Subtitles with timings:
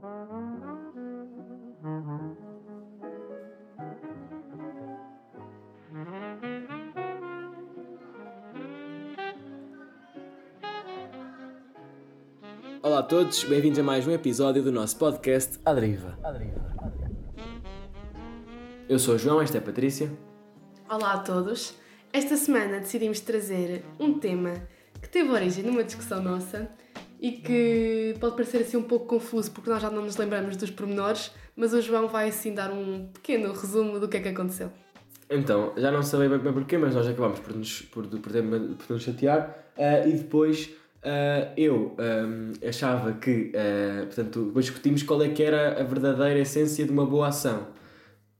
[0.00, 0.28] Olá
[12.98, 16.16] a todos, bem-vindos a mais um episódio do nosso podcast A Deriva.
[18.88, 20.12] Eu sou o João, esta é a Patrícia.
[20.88, 21.74] Olá a todos.
[22.12, 24.54] Esta semana decidimos trazer um tema
[25.02, 26.70] que teve origem numa discussão nossa
[27.20, 30.70] e que pode parecer assim um pouco confuso porque nós já não nos lembramos dos
[30.70, 34.70] pormenores, mas o João vai assim dar um pequeno resumo do que é que aconteceu.
[35.30, 38.42] Então, já não sabia bem, bem porquê, mas nós acabámos por nos, por, por, ter-
[38.42, 40.70] por nos chatear eh, e depois
[41.02, 46.38] eh, eu ehm, achava que, eh, portanto, depois discutimos qual é que era a verdadeira
[46.38, 47.66] essência de uma boa ação.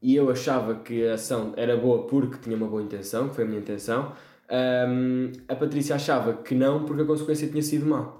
[0.00, 3.44] E eu achava que a ação era boa porque tinha uma boa intenção, que foi
[3.44, 4.12] a minha intenção.
[4.48, 8.12] Ehm, a Patrícia achava que não porque a consequência tinha sido má.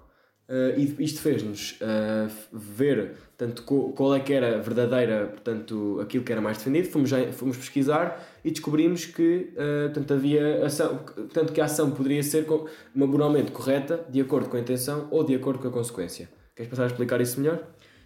[0.49, 6.25] Eh, e isto fez-nos eh, ver tanto qual é que era a verdadeira, portanto, aquilo
[6.25, 6.89] que era mais defendido.
[6.89, 12.23] Fomos, fomos pesquisar e descobrimos que eh, portanto, havia ação, tanto que a ação poderia
[12.23, 12.47] ser
[12.95, 16.29] moralmente correta, de acordo com a intenção ou de acordo com a consequência.
[16.57, 17.63] Queres passar a explicar isso melhor?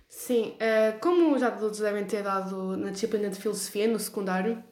[0.08, 4.62] Sim, eh, como já todos devem ter dado na disciplina de filosofia, no secundário,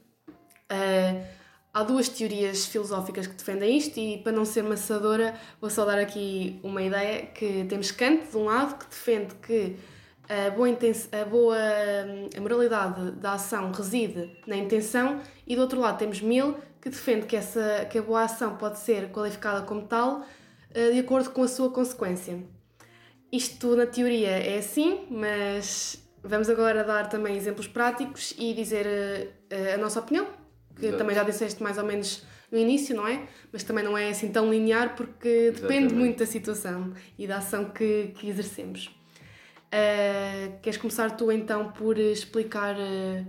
[0.69, 1.25] eh,
[1.73, 5.99] há duas teorias filosóficas que defendem isto e para não ser maçadora vou só dar
[5.99, 9.77] aqui uma ideia que temos Kant, de um lado, que defende que
[10.29, 15.81] a boa, a boa hum, a moralidade da ação reside na intenção e do outro
[15.81, 19.83] lado temos Mill, que defende que, essa, que a boa ação pode ser qualificada como
[19.83, 20.25] tal
[20.73, 22.43] eh, de acordo com a sua consequência.
[23.33, 28.87] Isto na teoria é assim, mas vamos agora dar também exemplos práticos e dizer
[29.51, 30.27] eh, a nossa opinião,
[30.81, 30.99] que Exato.
[30.99, 33.23] também já disseste mais ou menos no início, não é?
[33.53, 35.95] Mas também não é assim tão linear porque depende Exatamente.
[35.95, 38.91] muito da situação e da ação que, que exercemos.
[39.71, 42.75] Eh, queres começar tu então por explicar?
[42.79, 43.25] eh,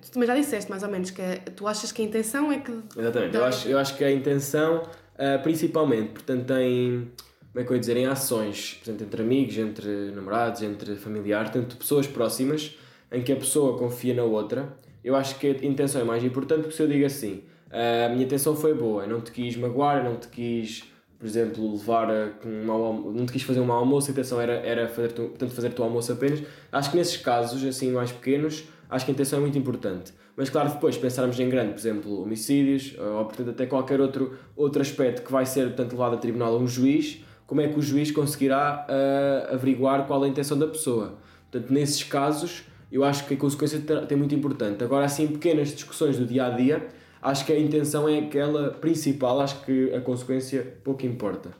[0.00, 1.22] tu também já disseste mais ou menos que
[1.56, 2.72] tu achas que a intenção é que.
[2.96, 3.34] Exatamente.
[3.36, 4.84] Eu acho, eu acho que a intenção,
[5.18, 7.10] ah, principalmente, portanto, em,
[7.52, 11.50] como é que eu ia dizer, em ações, portanto, entre amigos, entre namorados, entre familiares,
[11.50, 12.78] tanto pessoas próximas,
[13.10, 14.72] em que a pessoa confia na outra,
[15.04, 18.08] eu acho que a intenção é mais importante porque se eu digo assim, ah, a
[18.10, 20.84] minha intenção foi boa, eu não te quis magoar, eu não te quis,
[21.18, 24.40] por exemplo, levar a um mau não te quis fazer um mau almoço, a intenção
[24.40, 26.42] era, era fazer, tu, portanto, fazer o almoço apenas.
[26.70, 30.12] Acho que nesses casos, assim, mais pequenos, acho que a intenção é muito importante.
[30.36, 34.80] Mas claro, depois pensarmos em grande, por exemplo, homicídios, ou portanto até qualquer outro, outro
[34.80, 37.82] aspecto que vai ser portanto, levado a tribunal a um juiz, como é que o
[37.82, 41.18] juiz conseguirá ah, averiguar qual é a intenção da pessoa.
[41.50, 44.84] Portanto, nesses casos, eu acho que a consequência tem muito importante.
[44.84, 46.88] Agora, assim, pequenas discussões do dia a dia,
[47.22, 51.50] acho que a intenção é aquela principal, acho que a consequência pouco importa.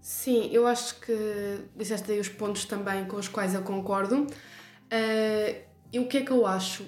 [0.00, 4.26] Sim, eu acho que disseste aí os pontos também com os quais eu concordo.
[4.90, 5.62] Eh,
[5.92, 6.84] e o que é que eu acho?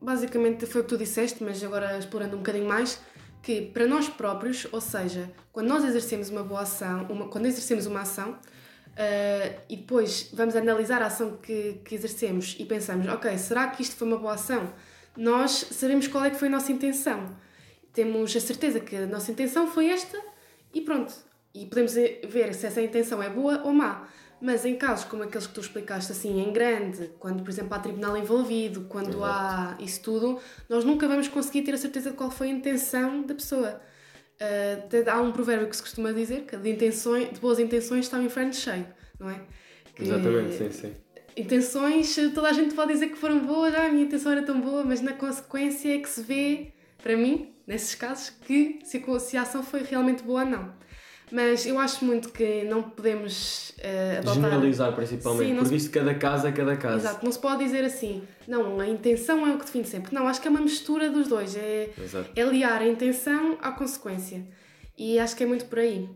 [0.00, 3.00] Basicamente foi o que tu disseste, mas agora explorando um bocadinho mais,
[3.40, 7.86] que para nós próprios, ou seja, quando nós exercemos uma boa ação, uma, quando exercemos
[7.86, 8.36] uma ação
[8.96, 13.82] eh, e depois vamos analisar a ação que, que exercemos e pensamos, ok, será que
[13.82, 14.72] isto foi uma boa ação?
[15.16, 17.34] Nós sabemos qual é que foi a nossa intenção.
[17.92, 20.18] Temos a certeza que a nossa intenção foi esta
[20.72, 21.12] e pronto.
[21.54, 24.08] E podemos ver se essa intenção é boa ou má.
[24.40, 27.78] Mas em casos como aqueles que tu explicaste assim em grande, quando por exemplo há
[27.78, 32.30] tribunal envolvido, quando há isso tudo, nós nunca vamos conseguir ter a certeza de qual
[32.30, 33.80] foi a intenção da pessoa.
[34.40, 38.18] Uh, há um provérbio que se costuma dizer que de, intenções, de boas intenções está
[38.18, 38.86] o inferno cheio,
[39.18, 39.40] não é?
[39.94, 40.94] Que Exatamente, sim, sim.
[41.36, 44.60] Intenções, toda a gente pode dizer que foram boas, ah, a minha intenção era tão
[44.60, 46.72] boa, mas na consequência é que se vê,
[47.02, 50.74] para mim, nesses casos, que se se a ação foi realmente boa ou não.
[51.32, 54.34] Mas eu acho muito que não podemos uh, adotar...
[54.34, 56.96] Generalizar principalmente, Sim, não porque se- isto cada caso é cada caso.
[57.06, 60.14] Exato, não se pode dizer assim, não, a intenção é o que define sempre.
[60.14, 62.28] Não, acho que é uma mistura dos dois, é, Exato.
[62.36, 64.46] é liar a intenção à consequência.
[64.98, 66.06] E acho que é muito por aí.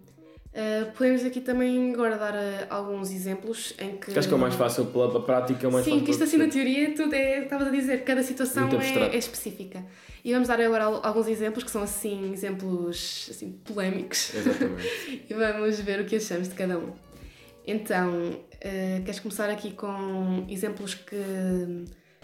[0.56, 4.18] Uh, podemos aqui também agora dar uh, alguns exemplos em que.
[4.18, 6.38] Acho que é o mais fácil pela prática, é o mais Sim, que isto assim
[6.38, 9.84] na teoria, tudo é, estavas a dizer, cada situação é, é específica.
[10.24, 14.34] E vamos dar agora al- alguns exemplos que são assim, exemplos assim, polémicos.
[14.34, 15.26] Exatamente.
[15.28, 16.92] e vamos ver o que achamos de cada um.
[17.66, 21.16] Então, eh, queres começar aqui com exemplos que,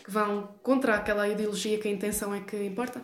[0.04, 3.02] que vão contra aquela ideologia que a intenção é que importa?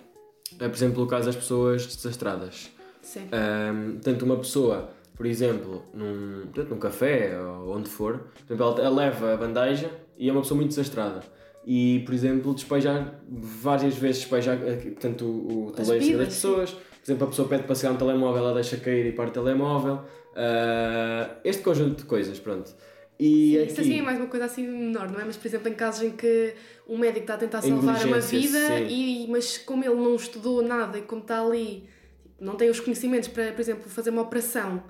[0.59, 2.71] É, por exemplo, o caso das pessoas desastradas.
[3.03, 3.29] Sim.
[3.33, 8.65] Ahm, tanto uma pessoa, por exemplo, num, portanto, num café ou onde for, por exemplo,
[8.65, 11.21] ela, ela leva a bandeja e é uma pessoa muito desastrada.
[11.67, 16.71] E, por exemplo, despejar, várias vezes despejar eh, portanto, o, o tabuleiro das pessoas.
[16.71, 19.43] Por exemplo, a pessoa pede para chegar um telemóvel, ela deixa cair e parte o
[19.43, 20.01] telemóvel.
[20.37, 22.73] Ah, este conjunto de coisas, pronto.
[23.19, 25.25] E Sim, aqui, Isso assim é mais uma coisa assim menor, não é?
[25.25, 26.55] Mas, por exemplo, em casos em que
[26.87, 30.97] o médico está a tentar salvar uma vida, e, mas como ele não estudou nada
[30.97, 31.89] e como está ali,
[32.23, 34.85] tipo, não tem os conhecimentos para, por exemplo, fazer uma operação,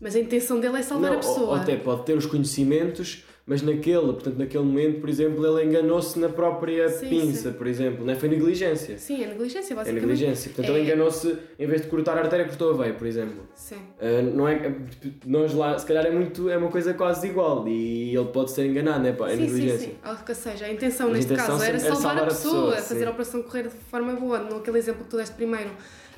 [0.00, 1.46] mas a intenção dele é salvar não, a pessoa.
[1.48, 6.18] ou até pode ter os conhecimentos, mas naquele, portanto, naquele momento, por exemplo, ele enganou-se
[6.18, 8.16] na própria Sim, pinça, por exemplo, não é?
[8.16, 8.98] Foi negligência.
[8.98, 10.02] Sim, é negligência, É basicamente.
[10.04, 10.50] negligência.
[10.52, 13.46] Portanto, É- ele enganou-se, em vez de cortar a artéria, cortou a veia, por exemplo.
[13.54, 13.76] Sim.
[13.76, 14.74] Uh, não é,
[15.24, 18.66] nós lá, se calhar é muito, é uma coisa quase igual e ele pode ser
[18.66, 19.12] enganado, não é?
[19.12, 19.28] pá?
[19.30, 19.88] É sim, sim, negligência.
[19.90, 19.94] sim.
[20.28, 22.52] Ou seja, a intenção Mas a neste intenção caso era é salvar, a a pessoa,
[22.72, 23.06] pessoa, fazer sim.
[23.06, 24.40] a operação correr de forma boa.
[24.40, 25.70] Naquele exemplo que tu deste primeiro,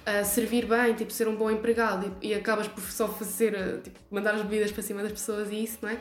[0.09, 3.79] a servir bem, tipo, ser um bom empregado e, e acabas por só fazer, eh,
[3.83, 5.99] tipo, mandar as bebidas para cima das pessoas e isso, não é?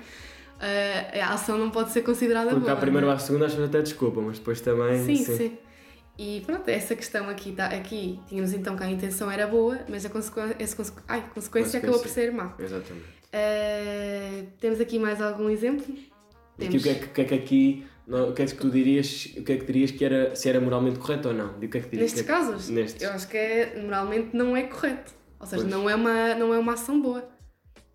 [0.60, 2.74] Eh, a ação não pode ser considerada Porque boa.
[2.74, 3.18] à primeira não ou é?
[3.18, 5.04] à segunda acho até desculpa, mas depois também.
[5.04, 5.58] Sim, sim.
[6.18, 10.04] E pronto, essa questão aqui, tá, aqui tínhamos então que a intenção era boa, mas
[10.04, 11.00] a consequência, essa consequ...
[11.08, 12.56] Ai, a consequência acabou por ser má.
[12.58, 13.06] Exatamente.
[13.32, 15.86] Eh, temos aqui mais algum exemplo?
[16.60, 17.88] Aqui, o, que é que, o que é que aqui.
[18.08, 20.48] Não, o que é que tu dirias, o que é que dirias que era, se
[20.50, 21.54] era moralmente correto ou não?
[21.62, 22.12] E o que é que dirias?
[22.14, 23.02] Nestes que é que- casos, Nestes.
[23.04, 25.14] eu acho que é, moralmente não é correto.
[25.40, 25.72] Ou seja, Pois.
[25.74, 27.24] não é, uma, não é uma ação boa.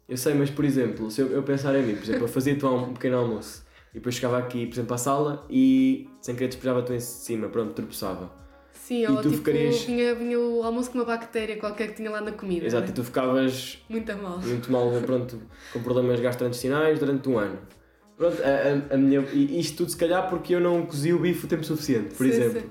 [0.09, 2.64] Eu sei, mas por exemplo, se eu, eu pensar em mim, por exemplo, eu fazia-te
[2.67, 6.93] um pequeno almoço e depois chegava aqui, por exemplo, à sala e sem querer despejava-te
[6.93, 8.31] em cima, pronto, tropeçava.
[8.75, 11.94] Sim, E ou tu tipo, ficarias- vinha, vinha o almoço com uma bactéria qualquer que
[11.94, 12.67] tinha lá na comida.
[12.67, 12.94] Exato, e né?
[12.94, 14.38] tu ficavas Muito mal.
[14.41, 15.41] muito mal, pronto,
[15.73, 17.58] com problemas gastrointestinais durante um ano.
[18.23, 21.45] Pronto, a, a, a minha, isto tudo se calhar porque eu não cozi o bife
[21.47, 22.61] o tempo suficiente, por Sim, exemplo.
[22.61, 22.67] sim.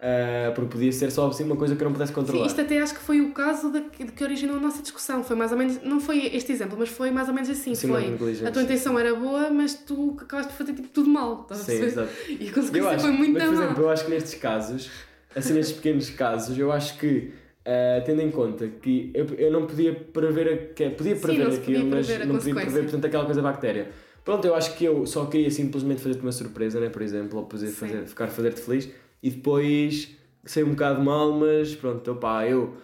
[0.00, 2.46] Ah, porque podia ser só assim uma coisa que eu não pudesse Sim, controlar.
[2.46, 5.24] isto até acho que foi o caso de, de que originou a nossa discussão.
[5.24, 7.72] Foi mais ou menos, não foi este exemplo, mas foi mais ou menos assim.
[7.86, 8.46] Uma foi.
[8.46, 11.46] A tua intenção era boa, mas tu acabaste de fazer tipo, tudo mal.
[11.52, 12.10] Sim, exato.
[12.28, 14.90] E a consequência acho, foi muito mas, por exemplo, eu acho que nestes casos,
[15.34, 17.32] assim nestes pequenos casos, eu acho que,
[17.64, 21.52] ah, tendo em conta que eu, eu não podia prever, a, que, podia Sim, prever
[21.52, 23.88] se aquilo, podia mas prever não podia prever, portanto, aquela coisa bactéria.
[24.26, 27.46] Pronto, eu acho que eu só queria simplesmente fazer-te uma surpresa, né, por exemplo, ou
[27.46, 27.74] poder Sim.
[27.74, 28.88] fazer, ficar a fazer-te feliz
[29.22, 30.10] e depois
[30.44, 32.76] sei um bocado mal, mas pronto, opá, eu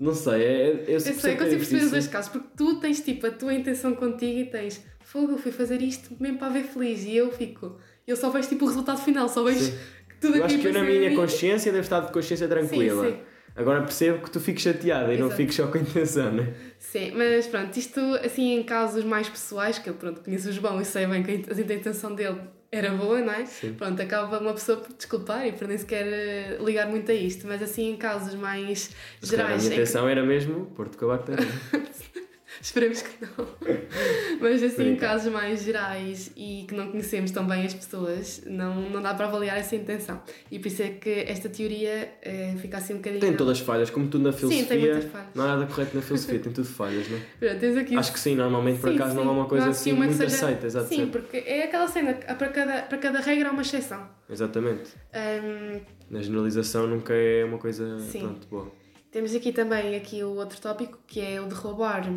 [0.00, 2.80] não sei, é, eu, Eu sei, que é consigo perceber os dois casos, porque tu
[2.80, 6.48] tens tipo a tua intenção contigo e tens fogo, eu fui fazer isto mesmo para
[6.48, 9.78] ver feliz e eu fico, eu só vejo tipo o resultado final, só vejo Sim.
[10.08, 13.10] que tudo Eu aqui acho que eu, na minha consciência devo estar de consciência tranquila.
[13.10, 13.16] sim.
[13.56, 16.52] Agora percebo que tu fiques chateada e não fiques só com a intenção, né?
[16.78, 20.80] Sim, mas pronto, isto assim em casos mais pessoais, que eu pronto, conheço o João
[20.80, 22.40] e sei bem que a int- a intenção dele
[22.72, 23.46] era boa, não é?
[23.46, 23.74] Sim.
[23.74, 27.46] Pronto, acaba uma pessoa por desculpar e por nem sequer eh, ligar muito a isto,
[27.46, 28.90] mas assim em casos mais
[29.22, 30.66] Se calhar a gerais, minha em que- intenção era mesmo
[31.04, 31.46] a bactéria.
[32.60, 33.46] Esperemos que não.
[34.40, 38.88] Mas assim, em casos mais gerais e que não conhecemos tão bem as pessoas, não,
[38.90, 40.22] não dá para avaliar essa intenção.
[40.50, 43.20] E por isso é que esta teoria eh, fica assim um bocadinho.
[43.20, 44.78] Tem todas falhas, como tudo na Sim, tem filosofia.
[44.92, 45.28] muitas falhas.
[45.34, 47.20] não há nada correto na filosofia, tem tudo falhas, não é?
[47.58, 49.28] Pronto, aqui Acho que sim, normalmente por Sim, acaso não sim.
[49.28, 50.88] há uma coisa Não assim uma muito seja- aceita, exato.
[50.88, 54.08] Sim, porque é aquela cena, para cada, para cada regra há uma exceção.
[54.28, 54.90] Exatamente.
[55.14, 55.80] Hum,
[56.10, 58.20] Na generalização nunca é uma coisa Sim.
[58.20, 58.72] pronto, boa.
[59.10, 62.10] temos aqui também aqui o outro tópico, que é o de roubar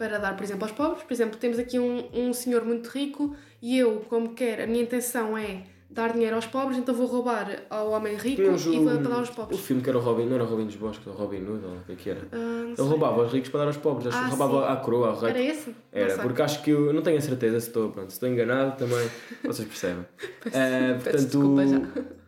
[0.00, 1.02] para dar, por exemplo, aos pobres.
[1.02, 4.82] Por exemplo, temos aqui um, um senhor muito rico e eu, como quer, a minha
[4.82, 8.84] intenção é dar dinheiro aos pobres, então vou roubar ao homem rico e o, vou
[8.98, 9.60] para dar aos o pobres.
[9.60, 11.72] filme que era o Robin, não era o Robin dos Bosques, o Robin Hood, ou
[11.72, 12.20] o que é que era?
[12.32, 12.84] Ah, não Ele sei.
[12.86, 14.72] roubava aos ricos para dar aos pobres, Ah, roubava sim.
[14.72, 15.30] à coroa, ao rei.
[15.30, 15.68] Era esse?
[15.70, 16.22] Não Era, sei.
[16.22, 19.06] porque acho que eu não tenho a certeza se estou, pronto, se estou enganado também,
[19.44, 20.06] vocês percebem.
[20.42, 21.80] Peço portanto, desculpa já.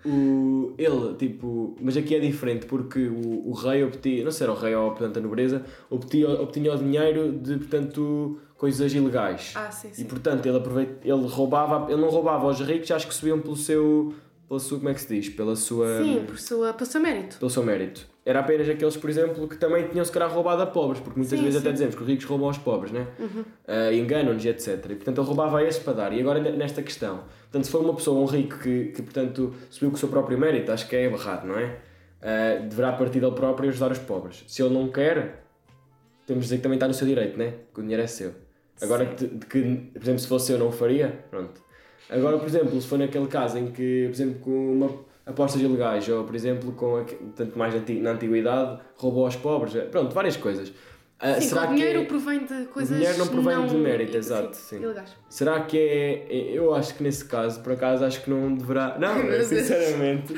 [0.04, 4.42] O, ele, tipo, mas aqui é diferente porque o, o rei obtinha, não sei se
[4.44, 9.52] era o rei ou portanto a nobreza, obtinha, obtinha o dinheiro de, portanto, coisas ilegais.
[9.54, 10.04] Ah, sim, E sim.
[10.04, 14.12] portanto ele aproveita, ele roubava, ele não roubava aos ricos, acho que subiam pelo seu,
[14.49, 15.28] pela sua, como é que se diz?
[15.28, 17.38] Pela sua, Sim, por sua, pelo seu mérito.
[17.38, 18.12] pelo seu mérito.
[18.25, 21.37] Era apenas aqueles, por exemplo, que também tinham se calhar roubado a pobres, porque muitas
[21.37, 21.67] Sim, vezes sim.
[21.67, 23.07] até dizemos que os ricos roubam aos pobres, né?
[23.19, 23.45] Uhum.
[23.67, 24.69] Ah, enganam-nos etc.
[24.91, 26.12] E portanto ele roubava a esses para dar.
[26.12, 29.52] E agora ne- nesta questão, portanto, se for uma pessoa, um rico que, que portanto
[29.71, 31.79] subiu com o seu próprio mérito, acho que é errado, não é?
[32.23, 34.45] Ah, deverá partir dele próprio e ajudar os pobres.
[34.47, 35.45] Se ele não quer,
[36.25, 37.55] temos de dizer que também está no seu direito, né?
[37.75, 38.33] Que o dinheiro é seu.
[38.81, 41.61] Agora, que, que, por exemplo, se fosse eu não o faria, pronto.
[42.09, 44.91] Agora, por exemplo, se for naquele caso em que, por exemplo, com uma
[45.26, 47.05] apostas ilegais ou, por exemplo, com a,
[47.37, 50.73] tanto mais na antiguidade, roubou aos pobres, eh, pronto, várias coisas.
[51.25, 54.11] Ah, Sim, será o dinheiro que é- provém de coisas dinheiro não provém de mérito,
[54.12, 54.83] sim, exato, sim.
[54.83, 55.11] ilegais.
[55.29, 56.26] Será que é.
[56.52, 58.99] Eu acho que nesse caso, por acaso, acho que não deverá.
[58.99, 59.14] Não,
[59.45, 60.35] sinceramente.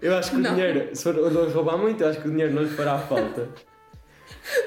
[0.00, 0.52] Eu acho que Não.
[0.52, 2.98] o dinheiro, se for onde roubar muito, eu acho que o dinheiro não lhe fará
[2.98, 3.48] falta.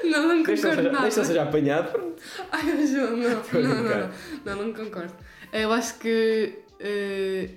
[0.04, 1.02] Não, não Deixa concordo nada.
[1.04, 2.22] deixa ele seja apanhado, pronto.
[2.52, 4.12] Ai, João, não, não, não, brincar.
[4.44, 5.14] não, não, não concordo.
[5.52, 7.48] Eu acho que, eh,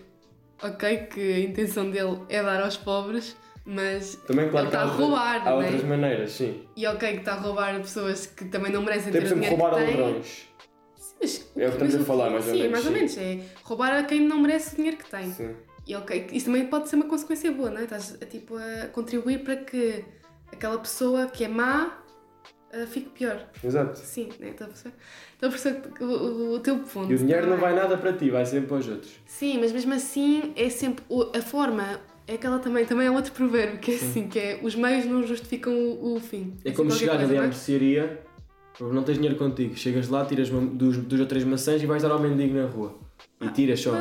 [0.63, 4.86] ok, que a intenção dele é dar aos pobres, mas, Também, claro Ele está a
[4.86, 5.65] roubar, há não é?
[5.65, 6.67] outras maneiras, sim.
[6.75, 9.38] e ok que está a roubar a pessoas que também não merecem Tem, ter por
[9.38, 10.01] exemplo, dinheiro roubar que têm.
[10.01, 10.50] ladrões.
[11.22, 12.98] Mas, É o que estamos a falar, mais ou sim, menos, mais ou sim.
[12.98, 13.17] menos.
[13.17, 15.32] É roubar a quem não merece o dinheiro que tem.
[15.32, 15.55] Sim.
[15.88, 17.84] E ok, isso também pode ser uma consequência boa, não é?
[17.84, 20.03] Estás a, tipo, a contribuir para que
[20.51, 22.00] aquela pessoa que é má
[22.74, 23.48] ah, fique pior.
[23.63, 23.98] Exato.
[24.00, 24.50] Sim, né?
[24.50, 24.96] Estou a perceber,
[25.44, 27.12] estou a perceber o, o, o teu ponto.
[27.12, 27.60] E o dinheiro não é?
[27.60, 29.12] vai nada para ti, vai sempre para os outros.
[29.26, 31.04] Sim, mas mesmo assim é sempre
[31.36, 32.00] a forma.
[32.26, 35.28] É aquela também, também é outro provérbio que é assim, que é os meios não
[35.28, 36.54] justificam o, o fim.
[36.64, 37.48] É Assim, como chegar ali à é?
[37.48, 38.22] mercearia,
[38.80, 42.20] não tens dinheiro contigo, chegas lá, tiras duas, ou três maçãs e vais dar ao
[42.20, 42.98] mendigo na rua.
[43.42, 43.92] E tiras só.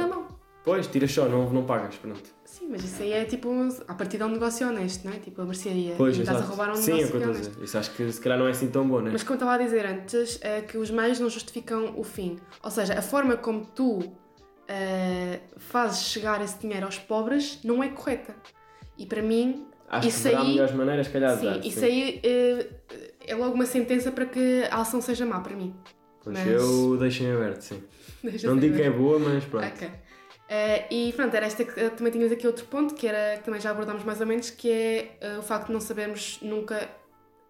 [0.64, 2.22] Pois, tiras só, não, não pagas, pronto.
[2.44, 3.50] Sim, mas isso aí é tipo,
[3.88, 5.16] a partir de um negócio honesto, não é?
[5.18, 5.94] Tipo a mercearia.
[5.96, 7.50] Pois, e estás a roubar um Sim, é negócio é estou a honesto.
[7.50, 7.64] dizer.
[7.64, 9.10] Isso acho que se calhar não é assim tão bom, né?
[9.12, 12.38] Mas como estava a dizer antes, é que os meios não justificam o fim.
[12.62, 14.00] Ou seja, a forma como tu
[14.68, 18.34] eh, fazes chegar esse dinheiro aos pobres não é correta.
[18.96, 21.64] E para mim, Acho isso que aí- melhores maneiras, calhar, sim, dar.
[21.66, 21.86] isso sim.
[21.86, 22.66] aí eh,
[23.26, 25.74] é logo uma sentença para que a ação seja má para mim.
[26.22, 27.82] Pois mas- eu deixo em aberto, sim.
[28.44, 29.66] Não digo que é boa, mas pronto.
[29.66, 29.88] Ok.
[30.54, 33.44] Eh, e pronto, era esta que eh, também tínhamos aqui outro ponto, que era que
[33.44, 36.90] também já abordámos mais ou menos, que é eh, o facto de não sabermos nunca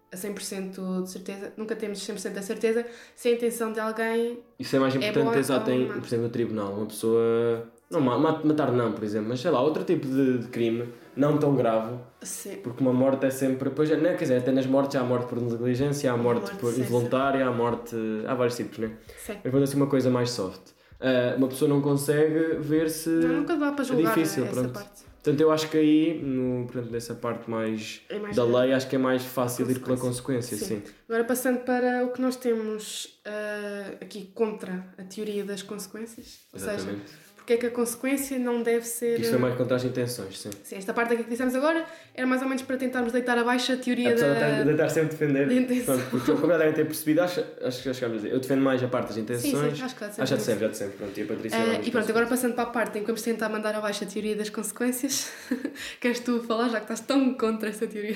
[0.09, 4.39] a 100% de certeza, nunca temos 100% da certeza se a intenção de alguém.
[4.57, 6.71] Isso é mais É importante, boa exato, em, por exemplo, no tribunal.
[6.71, 7.67] Uma pessoa.
[7.91, 10.87] Não, ma- ma- matar não, por exemplo, mas sei lá, outro tipo de, de crime,
[11.13, 13.69] não tão grave, Se, porque uma morte é sempre.
[13.69, 16.17] Pois, é, não, quer dizer, até nas mortes há a morte por negligência, há a
[16.17, 16.83] morte, morte, por sim, sim.
[16.83, 17.97] involuntária, há a morte.
[18.25, 18.95] Há vários tipos, né?
[19.17, 19.37] se.
[19.43, 20.71] Mas vou assim uma coisa mais soft.
[21.03, 23.09] Ah, uma pessoa não consegue ver se.
[23.09, 24.73] Não, nunca dá para julgar difícil, essa pronto.
[24.73, 25.03] parte.
[25.23, 28.89] Portanto, eu acho que aí, no, portanto, nessa parte mais, É mais da lei, acho
[28.89, 30.57] que é mais fácil ir pela Consequência.
[30.57, 30.81] consequência, Sim.
[30.85, 30.93] sim.
[31.07, 36.39] Agora passando para o que nós temos ah, aqui contra a teoria das consequências.
[36.53, 37.23] Ou seja, Exatamente.
[37.35, 39.19] porque é que a consequência não deve ser.
[39.19, 40.49] Isso foi mais contra as intenções, sim.
[40.63, 43.73] Sim, esta parte aqui que dissemos agora era mais ou menos para tentarmos deitar abaixo
[43.73, 44.33] a teoria de da.
[44.33, 45.97] tentar- de tentar sempre defender, intenção.
[45.97, 48.39] pronto, porque como já devem ter percebido, acho, acho que já chegámos a dizer, eu
[48.39, 49.77] defendo mais a parte das Sim, intenções.
[49.77, 51.59] sim, acho que já Ah, já de sempre, já de sempre, pronto, e a Patrícia
[51.59, 54.05] Ah, vamos e pronto, agora passando para a parte em que vamos tentar mandar abaixo
[54.05, 55.29] a teoria das consequências,
[55.99, 58.15] queres tu falar, já que estás tão contra essa teoria?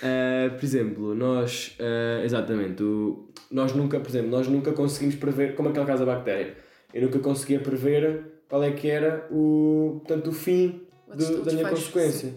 [0.00, 5.54] Ah, por exemplo, nós, ah, exatamente, o- nós nunca, por exemplo, nós nunca conseguimos prever,
[5.54, 6.54] como aquele caso da bactéria,
[6.92, 11.64] eu nunca conseguia prever qual é que era o, portanto, o fim do- da minha
[11.76, 12.32] consequência.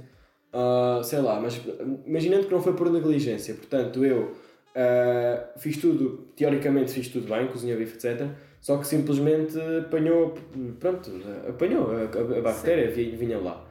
[0.54, 1.60] Ah, sei lá, mas
[2.06, 4.34] imaginando que não foi por negligência, portanto, eu
[4.76, 8.28] ah, fiz tudo, teoricamente fiz tudo bem, cozinhei bife, etc.
[8.62, 10.34] Só que simplesmente apanhou,
[10.80, 11.12] pronto,
[11.48, 11.96] apanhou a,
[12.36, 13.66] a- a bactéria, vi- vinha lá.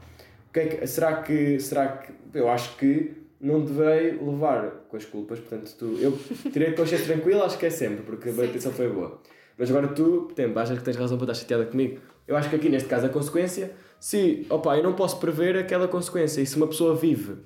[0.52, 5.04] Que é que- será que, será que, eu acho que não devei levar com as
[5.04, 6.18] culpas, portanto, tu, eu
[6.50, 9.20] tirei de consciência tranquila, acho que é sempre, porque a Sim, intenção foi boa.
[9.58, 11.98] Mas agora tu, exemplo, achas que tens razão para estar chateada comigo?
[12.26, 15.88] Eu acho que aqui neste caso a consequência, se, opa, eu não posso prever aquela
[15.88, 17.36] consequência, e se uma pessoa vive,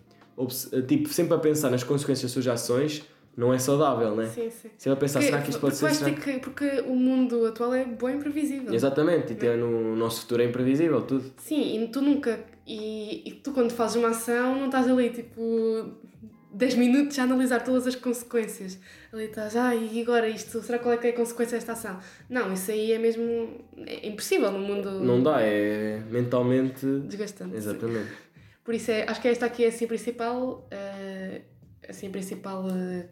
[0.86, 3.04] tipo, sempre a pensar nas consequências das suas ações,
[3.36, 4.26] não é saudável, né?
[4.26, 4.68] Sim, sim.
[4.76, 5.90] Se ela pensar, será que isto pode ser?
[5.94, 8.74] Será que, porque o mundo atual é bem imprevisível.
[8.74, 11.24] Exatamente, e ter no nosso futuro é imprevisível, tudo.
[11.36, 12.40] Sim, e tu nunca.
[12.72, 15.92] E, e tu, quando fazes uma ação, não estás ali tipo
[16.52, 18.78] 10 minutos a analisar todas as consequências.
[19.12, 20.62] Ali estás, ah, e agora isto?
[20.62, 21.98] Será qual é que é a consequência desta ação?
[22.28, 23.64] Não, isso aí é mesmo.
[23.86, 26.86] É impossível no mundo Não dá, é mentalmente.
[27.08, 27.50] desgastante.
[27.52, 27.56] sim.
[27.56, 28.08] Exatamente.
[28.62, 30.68] Por isso é, acho que esta aqui é assim a principal.
[30.70, 31.40] eh,
[31.88, 33.08] assim a principal eh,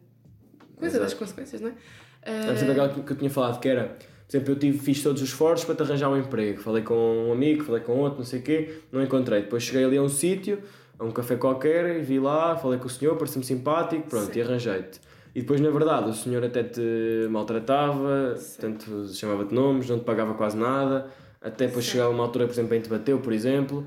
[0.77, 1.17] coisa das Exato.
[1.25, 1.75] consequências, não é?
[2.23, 3.97] É por exemplo, aquela que eu tinha falado que era,
[4.29, 6.61] por exemplo, eu tive, fiz todos os esforços para te arranjar um emprego.
[6.61, 9.41] Falei com um amigo, falei com outro, não sei o quê, não encontrei.
[9.43, 10.59] Depois cheguei ali a um sítio,
[10.99, 14.39] a um café qualquer, e vi lá, falei com o senhor, pareceu-me simpático, pronto, Sim.
[14.39, 15.01] e arranjei-te.
[15.35, 20.35] E depois, na verdade, o senhor até te maltratava, portanto, chamava-te nomes, não te pagava
[20.35, 21.07] quase nada,
[21.41, 21.93] até depois Sim.
[21.93, 23.87] chegava uma altura, por exemplo, em te bateu, por exemplo.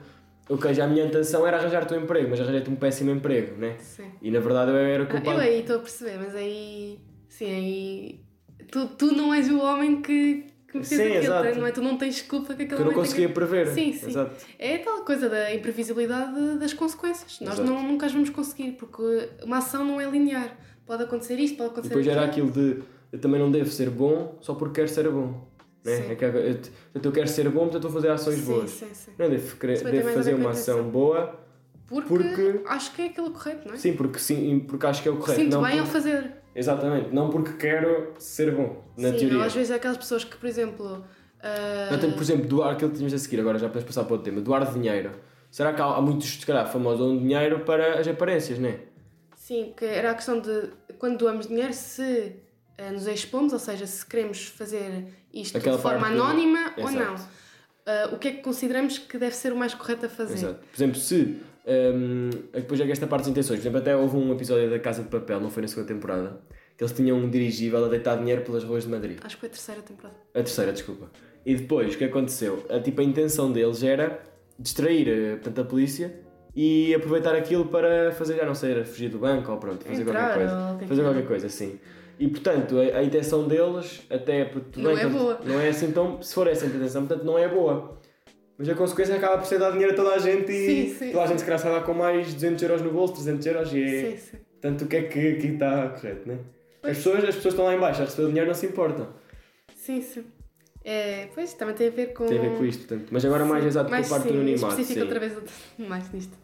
[0.50, 3.75] Ok, já a minha intenção era arranjar-te um emprego, mas arranjei-te um péssimo emprego, né?
[3.79, 4.12] Sim.
[4.21, 5.39] E na verdade eu era Ah, eu culpado.
[5.39, 7.00] aí estou a perceber, mas aí.
[7.29, 8.30] Sim, aí.
[8.71, 11.59] Tu, tu não és o homem que, que me fez Sim, aquilo, exato.
[11.59, 11.71] não é?
[11.71, 13.67] Tu não tens culpa que aquele que eu não conseguia tenha- prever.
[13.67, 14.07] Sim, sim.
[14.07, 14.35] Exato.
[14.57, 17.39] É tal coisa da imprevisibilidade das consequências.
[17.41, 17.69] Nós Exato.
[17.69, 20.57] não, nunca as vamos conseguir, porque uma ação não é linear.
[20.85, 24.37] Pode acontecer isto, pode acontecer depois era aquilo de eu também não devo ser bom
[24.41, 25.45] só porque quero ser bom.
[25.83, 26.11] Né?
[26.11, 28.69] É que eu, eu, portanto, eu quero ser bom, portanto vou fazer ações sim, boas.
[28.69, 29.11] sim, sim.
[29.17, 31.39] Não devo, querer, devo a fazer a uma ação boa,
[31.87, 33.77] Porque, Porque- acho que é aquilo correto, não é?
[33.77, 35.41] sim, porque, sim, porque acho que é o correto.
[35.41, 36.31] Sinto não bem ao porque- fazer.
[36.55, 39.38] Exatamente, não porque quero ser bom, na sim, teoria.
[39.38, 41.03] ou às vezes há aquelas pessoas que, por exemplo.
[41.89, 44.13] Não, tanto, por exemplo, doar aquilo que tínhamos a seguir, agora já podemos passar para
[44.13, 45.12] outro tema, doar dinheiro.
[45.50, 48.79] Será que há, há muitos, se calhar, famosos dinheiro para as aparências, não é?
[49.36, 52.36] Sim, porque era a questão de quando doamos dinheiro, se
[52.77, 57.15] eh, nos expomos, ou seja, se queremos fazer isto Aquela de forma anónima ou não.
[57.86, 60.36] Ah, o que é que consideramos que deve ser o mais correto a fazer?
[60.36, 60.60] Exato.
[60.60, 61.41] Por exemplo, se.
[61.65, 63.60] Hum, depois é que esta parte das intenções.
[63.60, 66.41] Por exemplo, até houve um episódio da Casa de Papel, não foi na segunda temporada,
[66.77, 69.18] que eles tinham um dirigível a deitar dinheiro pelas ruas de Madrid.
[69.24, 70.15] Acho que foi a terceira temporada.
[70.34, 71.10] A terceira, desculpa.
[71.46, 72.63] E depois, o que aconteceu?
[72.70, 74.20] A, tipo, a intenção deles era
[74.60, 76.13] distrair eh, portanto, a polícia
[76.56, 80.01] e aproveitar aquilo para fazer, já não sei, era fugir do banco ou pronto, fazer
[80.03, 80.88] Entrar, qualquer coisa.
[80.88, 81.80] Fazer que qualquer coisa, sim.
[82.20, 85.39] E portanto, a, a intenção deles, até Não bem é que- boa.
[85.44, 86.22] Não é assim tão.
[86.22, 87.98] Se for essa a intenção, portanto, não é boa.
[88.62, 91.12] Mas a consequência acaba por ser dar dinheiro a toda a gente e Sim, sim.
[91.12, 93.74] toda a gente se calhar sai lá com mais 200 euros no bolso, 300 euros
[93.74, 94.12] e é.
[94.12, 94.38] Sim, sim.
[94.62, 96.38] Portanto, o que é que aqui está correto, né?
[96.80, 96.91] Pois.
[96.91, 99.08] As pessoas, as pessoas estão lá em baixo a receber dinheiro não se importam.
[99.75, 100.24] Sim, sim.
[100.84, 102.27] É, pois, também tem a ver com...
[102.27, 103.10] Tem a ver com isto, portanto.
[103.10, 104.68] Mas agora mais Sim, exato com mais, a parte sim, do anonimato.
[104.68, 105.01] específico sim.
[105.01, 105.34] outra vez
[105.89, 106.38] mais nisto.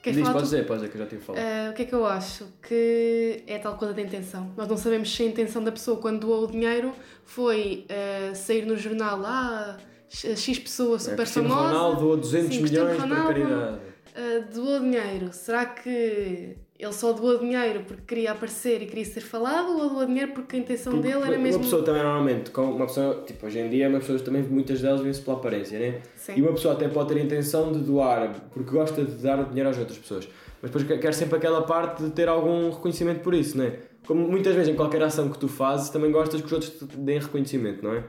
[0.00, 1.42] Queres Diz, podes dizer, podes dizer que eu já tive falado.
[1.42, 2.46] Ah, o que é que eu acho?
[2.62, 4.52] Que é tal coisa da intenção.
[4.56, 6.92] Nós não sabemos se a intenção da pessoa quando doou o dinheiro
[7.24, 9.76] foi ah, sair no jornal lá,
[10.08, 11.68] X pessoa É, super Cristiano famosa.
[11.68, 13.26] Ronaldo doou 200 Sim, milhões para Ronaldo.
[13.28, 13.78] caridade.
[14.16, 15.28] ah, doou dinheiro.
[15.32, 20.06] Será que ele só doou dinheiro porque queria aparecer e queria ser falado ou doou
[20.06, 21.62] dinheiro porque a intenção Porque dele era uma mesmo.
[21.64, 25.00] pessoa também normalmente, com uma pessoa, tipo, hoje em dia, uma pessoa também, muitas delas
[25.00, 26.00] vêm-se pela aparência, né?
[26.16, 26.34] Sim.
[26.36, 29.68] E uma pessoa até pode ter a intenção de doar, porque gosta de dar dinheiro
[29.70, 30.28] às outras pessoas.
[30.62, 33.74] Mas depois quer- quer sempre aquela parte de ter algum reconhecimento por isso, né?
[34.06, 36.84] Como muitas vezes em qualquer ação que tu fazes, também gostas que os outros te
[36.96, 38.04] deem reconhecimento, não é?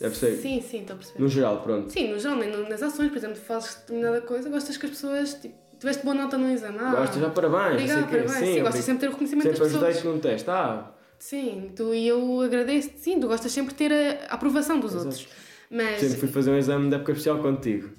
[0.00, 0.36] Deve ser.
[0.36, 1.20] Sim, sim, estou a perceber.
[1.20, 1.92] No geral, pronto.
[1.92, 5.34] Sim, no geral, nem nas ações, por exemplo, fazes determinada coisa, gostas que as pessoas.
[5.34, 6.78] Tipo, tiveste boa nota no exame.
[6.80, 8.30] Ah, Gostas, já parabéns, Obrigado, parabéns.
[8.32, 9.84] Sim, Sim, gostas sempre de ter o reconhecimento sempre das pessoas.
[9.96, 10.50] ajudei-te num teste.
[10.50, 14.80] Ah, Sim, tu, e eu agradeço Sim, tu gostas sempre de ter a, a aprovação
[14.80, 15.06] dos Exato.
[15.08, 15.28] outros.
[15.70, 16.00] Mas.
[16.00, 17.90] sempre fui fazer um exame de época especial contigo.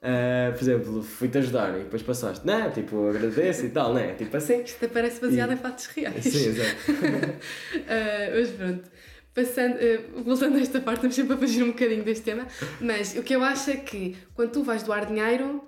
[0.00, 2.46] Ah, por exemplo, fui-te ajudar e depois passaste.
[2.46, 4.14] Não, tipo, agradeço e tal, não é?
[4.14, 4.62] Tipo assim.
[4.62, 6.24] Isto parece baseado E- em fatos reais.
[6.24, 6.76] Sim, exato.
[7.88, 8.90] Ah, mas pronto.
[9.34, 12.46] Passando, ah, voltando a esta parte, estamos sempre a fugir um bocadinho deste tema.
[12.80, 15.62] Mas o que eu acho é que quando tu vais doar dinheiro,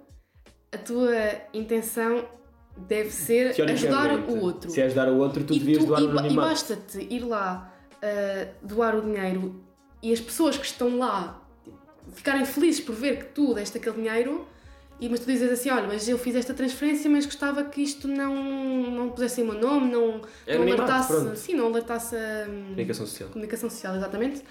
[0.70, 1.12] a tua
[1.54, 2.28] intenção
[2.76, 4.70] deve ser ajudar o outro.
[4.70, 6.98] Se é ajudar o outro, tu e, devias tu- doar e o ba- e basta-te
[7.08, 9.64] ir lá ah, doar o dinheiro
[10.02, 11.40] e as pessoas que estão lá
[12.12, 14.46] ficarem felizes por ver que tu deste aquele dinheiro
[15.04, 18.08] e mas tu dizes assim, olha, mas eu fiz esta transferência, mas gostava que isto
[18.08, 18.34] não,
[18.90, 23.06] não pusesse o meu nome, não, É não alertasse, sim, não alertasse a hum, Comunicação
[23.06, 23.28] social.
[23.28, 24.42] comunicação social, exatamente.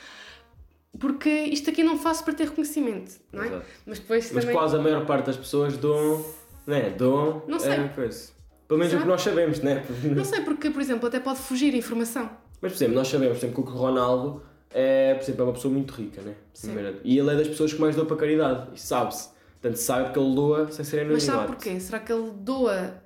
[1.00, 3.48] Porque isto aqui não faço para ter reconhecimento, não é?
[3.48, 3.66] Exato.
[3.84, 4.56] Mas depois Mas também...
[4.56, 6.24] quase a maior parte das pessoas doam.
[6.68, 6.92] Né?
[6.92, 7.42] Doam.
[7.48, 7.72] Não sei.
[7.72, 7.88] É.
[7.88, 9.02] Pelo menos o Será?
[9.02, 9.84] que nós sabemos, né?
[10.16, 12.30] Não sei, porque, por exemplo, até pode fugir informação.
[12.62, 15.54] Mas, por exemplo, nós sabemos por exemplo, que o Ronaldo é, por exemplo, é uma
[15.54, 16.36] pessoa muito rica, né?
[16.54, 16.76] Sim.
[17.04, 18.68] E ele é das pessoas que mais doa para caridade.
[18.74, 19.33] E sabe-se.
[19.64, 21.14] Portanto, sabe que ele doa sem ser anonimato.
[21.14, 21.80] Mas sabe porquê?
[21.80, 23.02] Será que ele doa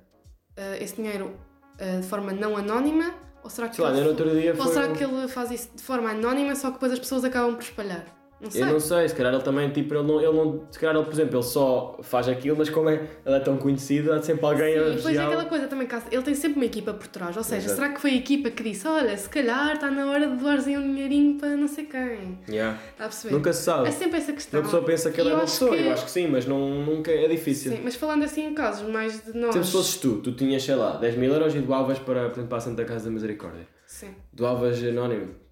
[0.56, 1.38] ah, esse dinheiro
[1.78, 3.14] ah, de forma não anónima?
[3.44, 4.72] Ou será que, Sei lá, ele, no outro dia ou foi.
[4.72, 7.62] será que ele faz isso de forma anónima só que depois as pessoas acabam por
[7.62, 8.04] espalhar?
[8.40, 8.48] Não.
[8.54, 11.04] Eu não sei, se calhar ele também, tipo, ele não, ele não, se calhar ele,
[11.04, 12.94] por exemplo, ele só faz aquilo, mas como é,
[13.26, 16.22] ele é tão conhecido, há sempre alguém a Sim, depois é aquela coisa também, ele
[16.22, 17.74] tem sempre uma equipa por trás, ou seja, Exato.
[17.80, 20.78] será que foi a equipa que disse, olha, se calhar está na hora de doarem
[20.78, 22.38] um dinheirinho para não sei quem?
[22.48, 22.78] Yeah.
[22.92, 23.34] Está a perceber?
[23.34, 23.88] Nunca se sabe.
[23.88, 24.60] É sempre essa questão.
[24.60, 26.60] Uma pessoa pensa que ele é uma pessoa, que- eu acho que sim, mas não,
[26.84, 27.72] nunca é difícil.
[27.72, 29.52] Sim, mas falando assim em casos mais de nós.
[29.52, 32.34] Sempre se fosses tu, tu tinhas, sei lá, 10 mil euros e doavas para, por
[32.34, 33.66] exemplo, para a Santa Casa da Misericórdia.
[33.84, 34.14] Sim.
[34.32, 35.47] Doavas anónimo.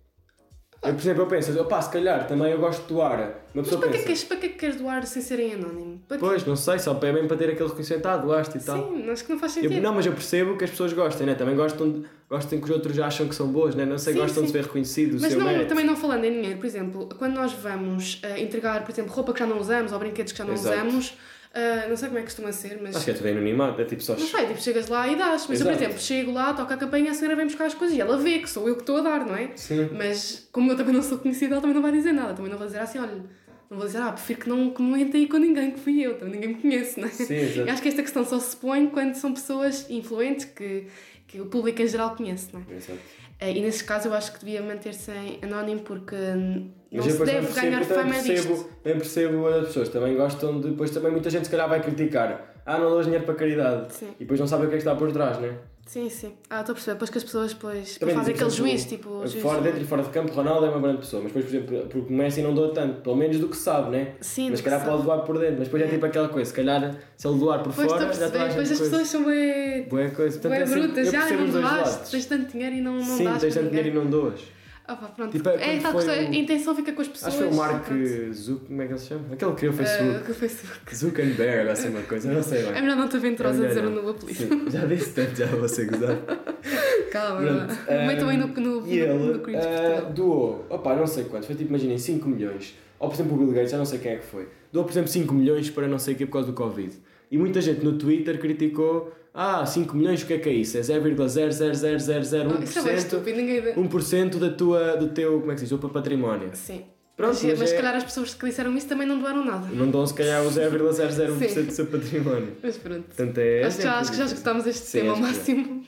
[0.89, 3.19] Eu, por exemplo, eu penso, opá, se calhar também eu gosto de doar.
[3.19, 5.23] Uma Mas pessoa para que, é que, queres- para que é que queres doar sem
[5.23, 6.01] serem anónimo?
[6.07, 8.77] Para pois, não sei, só é mesmo para ter aquele reconhecimento, ah, doaste e tal.
[8.77, 9.83] Sim, acho que não faz Eu- sentido.
[9.83, 11.35] não, mas eu percebo que as pessoas gostem, né?
[11.35, 13.85] Também gostam, de, gostam que os outros acham que são boas, né?
[13.85, 14.53] Não sei, Sim, gostam de sim.
[14.55, 17.53] se ver reconhecido, o Mas não, também não falando em dinheiro, por exemplo, quando nós
[17.53, 20.53] vamos ah, entregar, por exemplo, roupa que já não usamos ou brinquedos que já não
[20.55, 20.77] Exato.
[20.77, 21.15] usamos,
[21.57, 22.95] ah, não sei como é que costuma ser, mas.
[22.95, 24.13] Acho que é tudo anonimato, é tipo só...
[24.13, 25.47] Não sei, tipo, chegas lá e dás.
[25.49, 25.85] Mas eu, por Exato.
[25.85, 28.41] exemplo, chego lá, toco a campainha, a senhora vem buscar as coisas e ela vê
[28.41, 29.53] que sou eu que estou a dar, não é?
[29.57, 29.89] Sim.
[29.97, 32.35] Mas como eu também não sou conhecida, ela também não vai dizer nada.
[32.35, 33.25] Também não vai dizer assim, olha,
[33.71, 36.01] não vou dizer, ah, prefiro que não, que não entre aí com ninguém, que fui
[36.01, 37.11] eu, também ninguém me conhece, não é?
[37.11, 37.71] Sim, exato.
[37.71, 40.87] acho que esta questão só se põe quando são pessoas influentes que,
[41.27, 42.77] que o público em geral conhece, não é?
[42.77, 43.01] Exato.
[43.39, 45.11] Eh, E nesse caso eu acho que devia manter-se
[45.43, 48.49] anónimo porque hum, não se deve também ganhar percebo, fama também disto.
[48.49, 50.71] percebo, também percebo as pessoas, também gostam de.
[50.71, 52.55] Depois também muita gente se calhar vai criticar.
[52.65, 53.93] Ah, não dou dinheiro para caridade.
[53.95, 54.09] Sim.
[54.17, 55.57] E depois não sabe o que é que está por trás, né?
[55.87, 56.33] Sim, sim.
[56.51, 56.95] Ah, estou a perceber.
[56.95, 59.25] Depois que as pessoas depois fazem aquele juiz, tipo...
[59.27, 61.55] juiz- Fora, dentro e fora de campo, Ronaldo é uma grande pessoa, mas depois, por
[61.75, 64.15] exemplo, porque o Messi não doa tanto, pelo menos do que sabe, né?
[64.21, 65.89] Sim, mas se calhar pode doar por dentro, mas depois é É.
[65.91, 68.79] tipo aquela coisa, se calhar se ele doar por a fora, já a Depois as
[68.81, 69.85] pessoas são bem...
[69.89, 72.81] Boa coisa, portanto Bem é sempre- brutas, eu já não doaste, tens tanto dinheiro e
[72.81, 74.41] não, não Sim, dás tens tanto dinheiro e não doas.
[74.89, 75.33] Ah, pá, pronto.
[75.33, 77.35] Tipo, é é tal foi questão, o- a intenção fica com as pessoas.
[77.35, 77.87] Acho que foi o Mark.
[78.33, 79.25] Zuck, como é que ele se chama?
[79.33, 80.25] Aquele que criou o Ah, Facebook.
[80.25, 80.97] que o Facebook.
[80.97, 82.83] Zuckerberg, assim uma coisa, não sei É bem.
[82.83, 84.39] melhor não te aventurosa É a dizer o novo apelido.
[84.39, 86.19] Sim, já disse tanto, já vou ser gozado.
[87.11, 87.67] Calma.
[88.07, 89.63] Metam aí no, no, no, E ele no Cringe ah,
[90.01, 90.13] Portugal.
[90.13, 92.75] doou, opá, não sei quantos, foi tipo, imaginem, 5 milhões.
[92.99, 94.49] Ou por exemplo o Bill Gates, já não sei quem é que foi.
[94.73, 96.93] Doou, por exemplo, 5 milhões para não sei o quê por causa do Covid.
[97.31, 99.13] E muita gente no Twitter criticou.
[99.39, 100.79] Ah, 5 milhões, o que é que é isso?
[100.79, 103.75] É 0,00001% Oh, isso é bem estúpido, ninguém dá.
[103.75, 106.51] 1% da tua, do teu, como é que se diz, do teu património.
[106.55, 106.85] Sim.
[107.17, 109.45] Pronto, mas, mas mas se é- calhar as pessoas que disseram isso também não doaram
[109.45, 109.69] nada.
[109.73, 111.63] Não dão se calhar o 0,001% Sim.
[111.65, 112.49] do seu património.
[112.63, 113.03] Mas pronto.
[113.05, 113.63] Portanto, é.
[113.65, 115.85] acho, que já, acho que já esgotámos este Sim, tema ao máximo.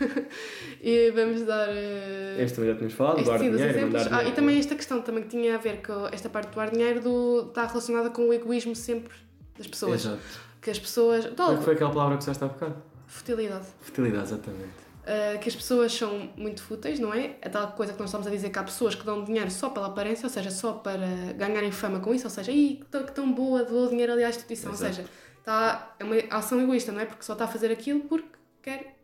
[0.82, 1.68] e vamos dar.
[1.70, 4.06] eh, Este também já tínhamos falado, este doar sim, dos dinheiro, exemplos.
[4.10, 6.70] Ah, e também esta questão também que tinha a ver com esta parte do doar
[6.70, 9.14] dinheiro do, está relacionada com o egoísmo sempre
[9.58, 10.04] das pessoas.
[10.06, 10.18] Exato.
[10.62, 11.26] Que as pessoas.
[11.36, 12.76] Qual é que foi aquela palavra que usaste há bocado?
[13.10, 13.66] Futilidade.
[13.80, 14.90] Fertilidade, exatamente.
[15.00, 17.36] Uh, que as pessoas são muito fúteis, não é?
[17.42, 19.70] A tal coisa que nós estamos a dizer que há pessoas que dão dinheiro só
[19.70, 23.04] pela aparência, ou seja, só para ganharem fama com isso, ou seja, Ih, que tão,
[23.04, 24.90] que tão boa, dou dinheiro ali à instituição, Exato.
[24.90, 27.06] ou seja, está, é uma ação egoísta, não é?
[27.06, 28.28] Porque só está a fazer aquilo porque
[28.62, 28.96] quer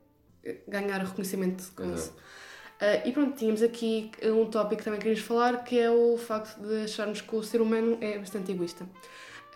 [0.44, 1.98] eh, ganhar reconhecimento com Exato.
[1.98, 2.10] isso.
[2.76, 6.60] Uh, e pronto, tínhamos aqui um tópico que também queríamos falar, que é o facto
[6.60, 8.86] de acharmos que o ser humano é bastante egoísta.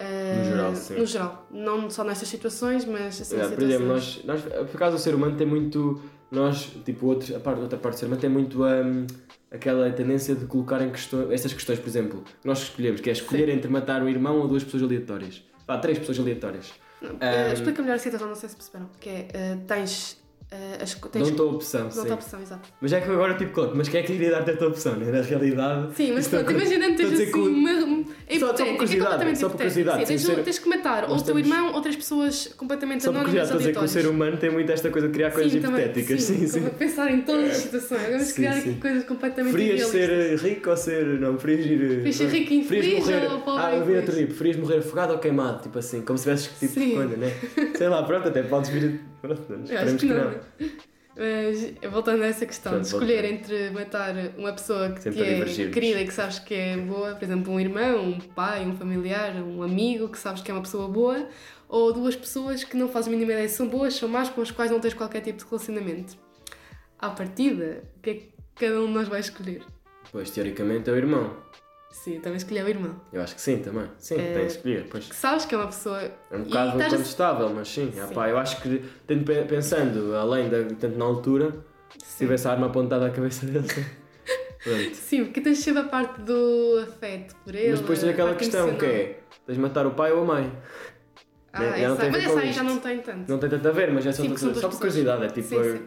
[0.00, 0.94] Uh, No geral, sim.
[0.94, 1.46] No geral.
[1.50, 5.14] Não só nestas situações, mas assim, É, por exemplo, nós, nós, por acaso o ser
[5.14, 6.00] humano tem muito.
[6.30, 9.06] Nós, tipo, outros, a parte, outra parte do ser humano tem muito hum,
[9.50, 13.12] aquela tendência de colocar em questão, estas questões, por exemplo, que nós escolhemos, que é
[13.12, 15.42] escolher entre matar um irmão ou duas pessoas aleatórias.
[15.66, 16.72] Vá, três pessoas aleatórias.
[17.02, 18.88] Não, Um, eh, explica melhor a situação, não sei se perceberam.
[19.00, 20.19] Que é, eh, tens,
[20.52, 22.02] eh, as, tens Dão-te a opção, não sim.
[22.02, 22.68] tem opção, exato.
[22.80, 25.10] Mas é que agora tipo coloco, mas quem é que iria dar-te esta opção, né?
[25.10, 25.94] Na realidade.
[25.94, 28.04] Sim, mas é pronto, imaginando que a tens assim uma...
[28.26, 30.68] É Só- só por é curiosidade, completamente só por curiosidade, Sim, tens, ser- tens que
[30.68, 33.58] matar ou o teu irmão ou três pessoas completamente Só porque já anónimas estou a
[33.58, 36.22] dizer que o ser humano tem muito esta coisa de criar coisas Sim, também, hipotéticas.
[36.22, 36.60] sim, Sim, sim.
[36.62, 38.02] como Pensar em todas as situações.
[38.10, 38.70] Vamos Sim, criar sim.
[38.70, 41.04] aqui coisas completamente Preferias ser rico ou ser.
[41.20, 41.78] Não, preferias ir.
[41.78, 45.12] Preferias ser rico e infeliz ou pobre ah, eu vi outro dia, preferias morrer afogado
[45.12, 45.62] ou queimado?
[45.62, 47.30] Tipo assim, como se tivesses que tipo de coisa, né?
[47.76, 49.00] Sei lá, pronto, até podes vir.
[49.20, 50.40] Pronto, acho que não.
[51.16, 53.33] Mas voltando a essa questão Pronto, de escolher voltando.
[53.35, 57.14] entre matar uma pessoa que Sempre te é querida e que sabes que é boa,
[57.14, 60.62] por exemplo, um irmão, um pai, um familiar, um amigo que sabes que é uma
[60.62, 61.28] pessoa boa,
[61.68, 64.40] ou duas pessoas que não fazes a mínima ideia se são boas, são más, com
[64.40, 66.16] as quais não tens qualquer tipo de relacionamento.
[66.98, 69.62] À partida, o que é que cada um de nós vai escolher?
[70.11, 71.37] Pois, teoricamente é o irmão.
[71.90, 73.00] Sim, também escolhi o irmão.
[73.12, 73.87] Eu acho que sim também.
[73.98, 74.33] Sim, É.
[74.33, 74.87] tem de escolher.
[74.90, 75.07] Pois.
[75.09, 76.00] Que sabes que é uma pessoa.
[76.00, 77.92] É um E bocado a- contestável, mas sim.
[78.00, 78.14] Ah, Sim.
[78.14, 80.62] pá, eu acho que, tendo, pe- pensando além da.
[80.79, 81.53] tanto na altura,
[81.98, 82.24] se Sim.
[82.24, 83.68] tivesse a arma apontada à cabeça dele.
[83.68, 83.85] sim.
[84.62, 84.94] Pronto.
[84.94, 87.70] Sim, porque tens sempre a parte do afeto por ele.
[87.70, 90.53] Mas depois tens aquela questão que é: tens de matar o pai ou a mãe.
[91.53, 91.83] Ah, né?
[91.83, 93.29] Essa, ver mas essa aí já não tem tanto.
[93.29, 95.24] Não tem tanto a ver, mas é só, Sim, só por curiosidade.
[95.24, 95.48] É tipo.
[95.48, 95.85] Sim, sim.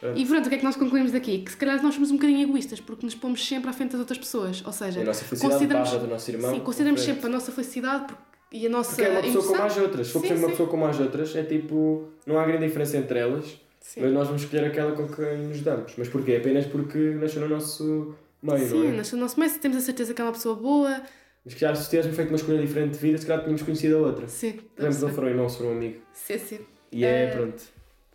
[0.00, 0.18] Pronto.
[0.18, 1.38] E pronto, o que é que nós concluímos daqui?
[1.42, 4.00] Que se calhar nós somos um bocadinho egoístas, porque nos pomos sempre à frente das
[4.00, 4.62] outras pessoas.
[4.64, 6.54] Ou seja, a nossa felicidade consideramos, do nosso irmão.
[6.54, 9.52] sim, consideramos sempre a nossa felicidade porque- e a nossa Porque é uma pessoa emoção.
[9.56, 10.06] como as outras.
[10.06, 10.46] Se for Sim, uma sim.
[10.50, 12.08] pessoa como as outras, é tipo.
[12.26, 13.44] Não há grande diferença entre elas,
[13.80, 15.92] Sim, mas nós vamos escolher aquela com quem nos damos.
[15.96, 16.36] Mas porquê?
[16.36, 18.96] Apenas porque nasceu no nosso meio, Sim, não é?
[18.96, 21.02] nós no nosso meio, se temos a certeza que é uma pessoa boa.
[21.44, 23.96] Mas que já se tivéssemos feito uma escolha diferente de vida, se calhar tínhamos conhecido
[23.96, 24.26] a outra.
[24.28, 26.00] Sim, Por exemplo, não sim, foram irmão, se foram um amigo.
[26.12, 26.58] sim, sim.
[26.92, 27.62] E é, É, pronto.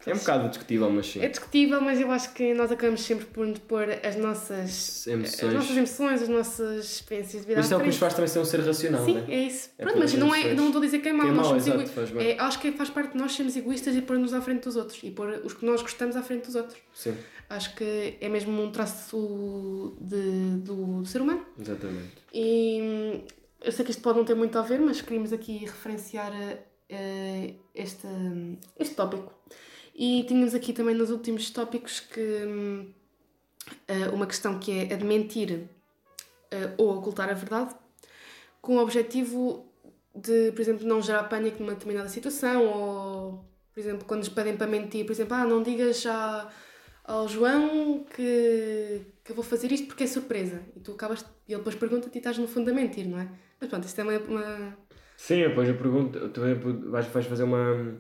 [0.06, 1.20] É um bocado discutível, mas sim.
[1.22, 5.44] É discutível, mas eu acho que nós acabamos sempre por nos pôr as nossas, Emoções.
[5.44, 8.14] as nossas emoções, as nossas experiências de vida Mas isso é o que nos faz
[8.14, 9.26] também ser um ser racional, Sim, né?
[9.28, 9.70] é isso.
[9.78, 11.26] É Pronto, mas não, é, não estou a dizer que é mau.
[11.26, 12.28] Que é nós somos exato, bem.
[12.32, 15.00] é, acho que faz parte de nós sermos egoístas e pôr-nos à frente dos outros
[15.04, 16.78] e pôr os que nós gostamos à frente dos outros.
[16.94, 17.16] Sim,
[17.50, 21.46] Acho que é mesmo um traço de, do, do ser humano.
[21.60, 22.12] exatamente.
[22.34, 23.24] E
[23.62, 26.32] eu sei que isto pode não ter muito a ver, mas queríamos aqui referenciar
[26.90, 28.08] eh, este,
[28.80, 29.32] este tópico.
[29.96, 32.92] E tínhamos aqui também nos últimos tópicos que hum,
[33.88, 35.70] eh, uma questão que é a de mentir
[36.52, 37.74] eh, ou ocultar a verdade,
[38.62, 39.66] com o objetivo
[40.14, 44.58] de, por exemplo, não gerar pânico numa determinada situação, ou, por exemplo, quando nos pedem
[44.58, 46.50] para mentir, por exemplo, ah, não digas já
[47.04, 50.62] ao João que, que eu vou fazer isto porque é surpresa.
[50.76, 53.30] E tu acabas, e ele depois pergunta-te e estás no fundo a mentir, não é?
[53.60, 54.78] Mas pronto, isto é uma.
[55.16, 56.42] Sim, depois eu pergunto, tu
[56.90, 57.98] vais, vais fazer uma,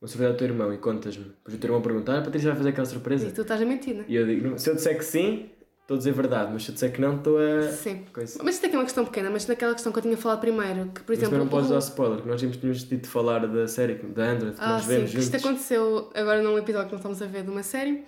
[0.00, 1.24] uma surpresa ao teu irmão e contas-me.
[1.24, 3.26] Depois o teu irmão pergunta, ah, a Patrícia vai fazer aquela surpresa?
[3.28, 4.04] E tu estás a mentir, não é?
[4.08, 5.50] E eu digo, "Não, se eu disser que sim,
[5.82, 7.62] estou a dizer verdade, mas se eu disser que não, estou a.
[7.72, 8.04] Sim.
[8.12, 8.38] Coisa.
[8.44, 10.84] Mas isto aqui é uma questão pequena, mas naquela questão que eu tinha falado primeiro,
[10.94, 11.22] que por Mas exemplo.
[11.30, 14.24] também não podes dar spoiler, que nós tínhamos, tínhamos dito de falar da série, da
[14.30, 15.44] Android, que Ah, nós sim, vemos que isto juntos.
[15.46, 18.04] aconteceu agora num episódio que nós estamos a ver de uma série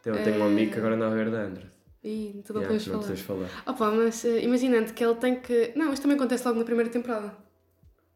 [0.00, 1.70] Então, eu tenho um Eh, amigo que agora anda a ver da Android.
[2.04, 3.06] e tu não Yeah, podes não falar.
[3.06, 3.62] precisas falar.
[3.66, 5.72] Opa, mas eh, imaginando que ele tem que.
[5.76, 7.32] Não, isto também acontece logo na primeira temporada.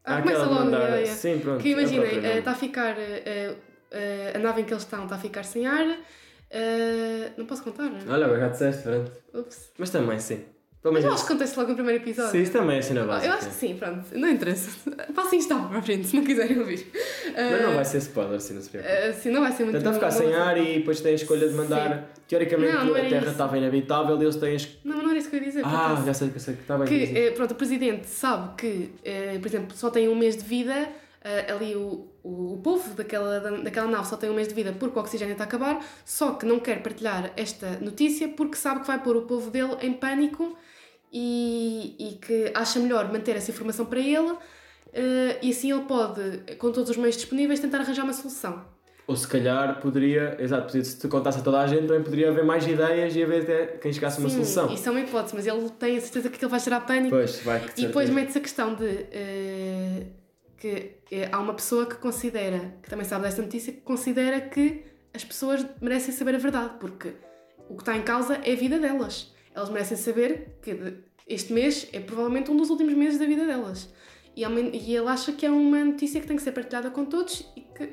[0.07, 1.15] Ah, começa logo, mandar- yeah, yeah.
[1.15, 1.61] Sim, pronto.
[1.61, 2.95] Que é imaginem, está a ficar.
[2.97, 3.55] eh,
[3.91, 5.97] eh, a nave em que eles estão está a ficar sem ar.
[6.49, 7.91] eh, não posso contar?
[8.07, 9.11] Olha, agora já disseste, pronto.
[9.33, 9.69] Ups.
[9.77, 10.43] Mas também, sim.
[10.89, 12.31] Mas eu acho que acontece logo no primeiro episódio.
[12.31, 13.27] Sim, isso também é cena Ah, básica.
[13.27, 14.05] Eu acho que sim, pronto.
[14.13, 14.69] Não interessa.
[15.13, 16.89] Passem isto para a frente se não quiserem ouvir.
[17.35, 18.93] Mas não vai ser spoiler, assim, não se preocupe.
[18.93, 21.49] Uh, sim, não vai ser muito Tenta ficar sem ar e depois tem a escolha
[21.49, 22.07] de mandar.
[22.27, 23.31] Teoricamente Não, não a Terra isso.
[23.31, 24.79] estava inabitável e eles têm a escolha.
[24.83, 25.63] Não, mas não era isso que eu ia dizer.
[25.65, 26.87] Ah, já sei, já sei que está bem.
[26.87, 30.43] que, eh, pronto, o presidente sabe que, eh, por exemplo, só tem um mês de
[30.43, 30.89] vida
[31.27, 34.73] uh, ali o, o, o povo daquela, daquela nave só tem um mês de vida
[34.77, 38.81] porque o oxigênio está a acabar, só que não quer partilhar esta notícia porque sabe
[38.81, 40.57] que vai pôr o povo dele em pânico
[41.11, 44.39] e, e que acha melhor manter essa informação para ele uh,
[45.41, 48.65] e assim ele pode, com todos os meios disponíveis, tentar arranjar uma solução.
[49.07, 52.43] Ou se calhar poderia, exato, se te contasse a toda a gente, também poderia haver
[52.43, 54.73] mais ideias e haver até quem chegasse a uma solução.
[54.73, 57.15] Isso é uma hipótese, mas ele tem a certeza que aquilo vai gerar pânico.
[57.15, 60.07] Pois, vai, e depois mete-se a questão de uh,
[60.57, 64.83] que uh, há uma pessoa que considera, que também sabe desta notícia, que considera que
[65.13, 67.13] as pessoas merecem saber a verdade, porque
[67.69, 69.33] o que está em causa é a vida delas.
[69.55, 73.89] Elas merecem saber que este mês é provavelmente um dos últimos meses da vida delas.
[74.35, 77.49] E, e ele acha que é uma notícia que tem que ser partilhada com todos
[77.55, 77.89] e que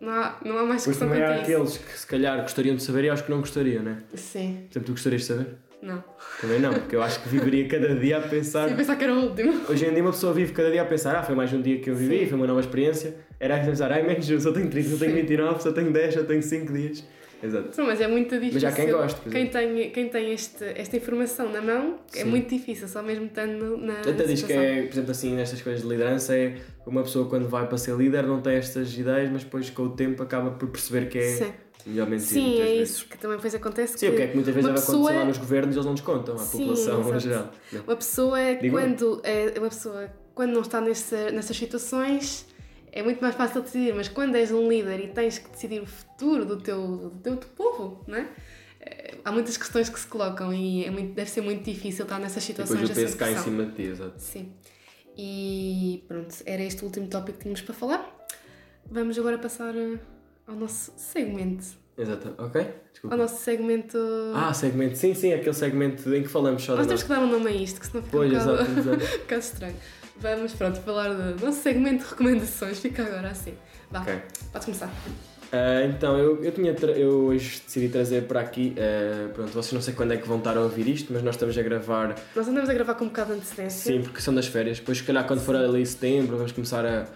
[0.00, 3.04] não há, não há mais questão também há aqueles que se calhar gostariam de saber
[3.04, 4.02] e aos que não gostariam, né?
[4.14, 4.66] Sim.
[4.68, 5.46] Por exemplo, tu gostarias de saber?
[5.82, 6.02] Não.
[6.40, 8.68] Também não, porque eu acho que viveria cada dia a pensar.
[8.68, 9.60] Sim, pensar que era o último.
[9.68, 11.80] Hoje em dia uma pessoa vive cada dia a pensar, ah, foi mais um dia
[11.80, 12.26] que eu vivi, Sim.
[12.26, 13.14] foi uma nova experiência.
[13.38, 15.20] Era a pensar, ai, menos eu só tenho 30, só tenho Sim.
[15.20, 17.04] 29, só tenho 10, só tenho 5 dias.
[17.42, 17.70] Exato.
[17.78, 18.54] Não, mas é muito difícil.
[18.54, 22.24] Mas há quem goste, Quem tem, quem tem este, esta informação na mão é Sim.
[22.30, 24.00] muito difícil, só mesmo estando na.
[24.00, 27.48] Até diz que é, por exemplo, assim, nestas coisas de liderança, é uma pessoa quando
[27.48, 30.68] vai para ser líder não tem estas ideias, mas depois com o tempo acaba por
[30.68, 31.52] perceber que é Sim,
[31.86, 32.26] melhor mentir.
[32.26, 32.90] Sim é vezes.
[32.96, 33.98] isso que também depois acontece.
[33.98, 36.34] Sim, o que é que muitas vezes pessoa- lá nos governos eles não nos contam,
[36.34, 37.20] à Sim, população em exato.
[37.20, 37.52] geral.
[37.72, 37.82] Não.
[37.82, 42.46] Uma pessoa é Digo quando é uma pessoa quando não está nessa, nessas situações
[42.92, 45.86] é muito mais fácil decidir, mas quando és um líder e tens que decidir o
[45.86, 48.28] futuro do teu, do teu, do povo, não é?
[48.80, 52.18] Eh, Há muitas questões que se colocam e é muito, deve ser muito difícil estar
[52.18, 54.14] nessas situações depois o peso cai em cima de ti, exato.
[54.18, 54.52] Sim.
[55.16, 58.26] E pronto, era este o último tópico que tínhamos para falar.
[58.90, 59.98] Vamos agora passar eh,
[60.46, 61.66] ao nosso segmento.
[61.98, 62.64] Exato, ok?
[62.92, 63.14] Desculpa.
[63.16, 63.98] Ao nosso segmento.
[64.32, 67.26] Ah, segmento, sim, sim, aquele segmento em que falamos só Nós temos que dar um
[67.26, 69.04] nome a isto, que senão fica Pois, um bocado, exato, exato.
[69.16, 69.76] um bocado estranho.
[70.20, 72.78] Vamos, pronto, falar do nosso segmento de recomendações.
[72.80, 73.54] Fica agora assim.
[73.90, 74.14] Vá, Ok.
[74.52, 74.90] podes começar.
[75.50, 79.80] Ah, então, eu, eu, tinha eu hoje decidi trazer para aqui, ah, pronto, vocês não
[79.80, 82.46] sei quando é que vão estar a ouvir isto, mas nós estamos a gravar, Nós
[82.48, 83.92] andamos a gravar com um bocado de antecedência.
[83.92, 87.06] sim, porque são das férias, depois se calhar quando for ali setembro vamos começar a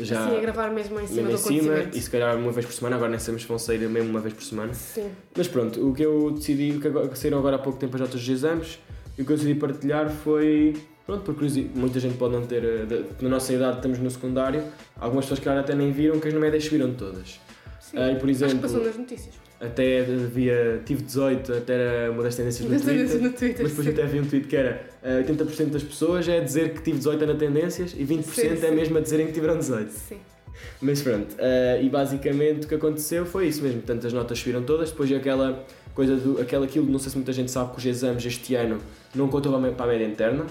[0.00, 2.66] já Sim, a gravar mesmo em cima mesmo em cima e se calhar uma vez
[2.66, 4.72] por semana, agora nem sabemos se vão sair mesmo uma vez por semana.
[4.74, 5.10] Sim.
[5.36, 7.94] Mas pronto, o que eu decidi, o que agora- que saíram agora há pouco tempo
[7.96, 8.78] as notas dos exames,
[9.16, 10.76] e o que eu decidi partilhar foi,
[11.08, 14.62] pronto, porque muita gente pode não ter, eh, de- na nossa idade estamos no secundário,
[15.00, 17.40] algumas pessoas que até nem viram, que as médias subiram todas.
[17.80, 17.96] Sim.
[17.96, 19.34] Ah, e por exemplo, passou nas notícias.
[19.58, 23.06] até havia, tive 18, até era uma das tendências no Nas Twitter.
[23.06, 23.62] tendências no Twitter.
[23.62, 23.92] Mas depois sim.
[23.94, 27.24] até havia um tweet que era ah, 80% das pessoas é dizer que tive 18
[27.26, 28.70] na tendências e 20% Sim, é sim.
[28.74, 29.90] mesmo a dizerem que tiveram 18.
[29.90, 30.18] Sim.
[30.82, 33.80] Mas pronto, ah, e basicamente o que aconteceu foi isso mesmo.
[33.80, 36.38] Portanto, as notas subiram todas, depois aquela coisa do.
[36.40, 38.78] aquela aquilo, não sei se muita gente sabe que os exames este ano
[39.14, 40.44] não contam mé- para a média interna.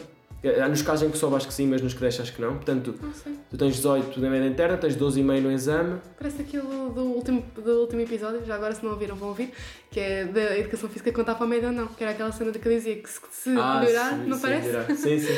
[0.63, 2.41] Há nos casos em que soube acho que sim, mas nos que deixo acho que
[2.41, 2.55] não.
[2.55, 3.11] Portanto, Não
[3.49, 5.99] tu tens 18 na média interna, tens 12,5 no exame.
[6.17, 9.51] Parece aquilo do último, do último episódio, já agora se não ouviram vão ouvir,
[9.89, 12.51] que é da educação física contar para a média ou não, que era aquela cena
[12.51, 14.67] de que dizia que se, se melhorar, sim, não sim, parece?
[14.67, 14.95] melhorar.
[14.95, 15.33] Sim, sim.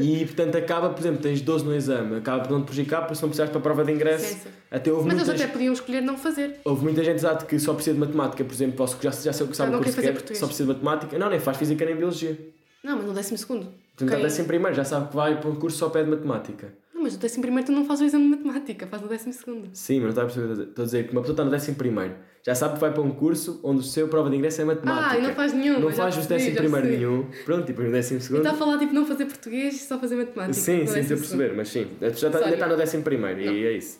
[0.00, 3.14] E portanto acaba, por exemplo, tens 12 no exame, acaba por não te prejudicar porque
[3.14, 4.24] se não precisares para a prova de ingresso.
[4.34, 4.48] Sim, sim.
[4.70, 6.60] Até houve Mas eles muitas, até podiam escolher não fazer.
[6.64, 9.46] houve muita gente exato que só precisa de matemática, por exemplo, posso, já, já sei
[9.46, 10.38] o que sabe o curso que quer, português.
[10.38, 11.18] só precisa de matemática.
[11.18, 12.36] Não, nem faz física nem biologia.
[12.82, 13.85] Não, mas no décimo segundo.
[13.96, 14.22] Portanto, okay.
[14.22, 16.72] décimo primeiro, já sabe que vai para um curso só pede matemática.
[16.94, 19.32] Não, mas no décimo primeiro tu não fazes o exame de matemática, faz no décimo
[19.32, 19.68] segundo.
[19.72, 20.62] Sim, mas não está a perceber.
[20.68, 23.02] Estou a dizer que uma pessoa está no décimo primeiro, já sabe que vai para
[23.02, 25.10] um curso onde o seu prova de ingresso é matemática.
[25.10, 25.80] Ah, e não faz nenhum.
[25.80, 27.26] Não faz o décimo primeiro nenhum.
[27.44, 28.38] Pronto, depois no décimo E segundo.
[28.40, 30.52] está a falar tipo não fazer português e só fazer matemática.
[30.52, 31.18] Sim, sim, estou a segundo.
[31.20, 31.86] perceber, mas sim.
[32.00, 33.98] Já está, ainda está no décimo primeiro e é isso.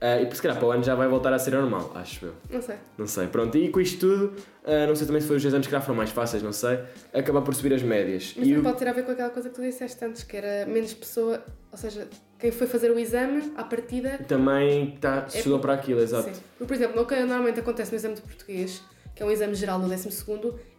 [0.00, 2.26] Ah, e por se calhar para o ano já vai voltar a ser normal, acho
[2.26, 2.34] eu.
[2.50, 2.76] Não sei.
[2.98, 3.26] Não sei.
[3.28, 5.80] Pronto, e com isto tudo, ah, não sei também se foi os exames que já
[5.80, 6.80] foram mais fáceis, não sei,
[7.14, 8.34] acabar por subir as médias.
[8.36, 10.22] Mas e também o- pode ter a ver com aquela coisa que tu disseste antes,
[10.22, 12.06] que era menos pessoa, ou seja,
[12.38, 14.18] quem foi fazer o exame, à partida.
[14.28, 16.28] também está, estudou para aquilo, exato.
[16.28, 16.40] É Sim.
[16.66, 18.82] Por exemplo, o que normalmente acontece no exame de português,
[19.16, 20.08] que é um exame geral no 12,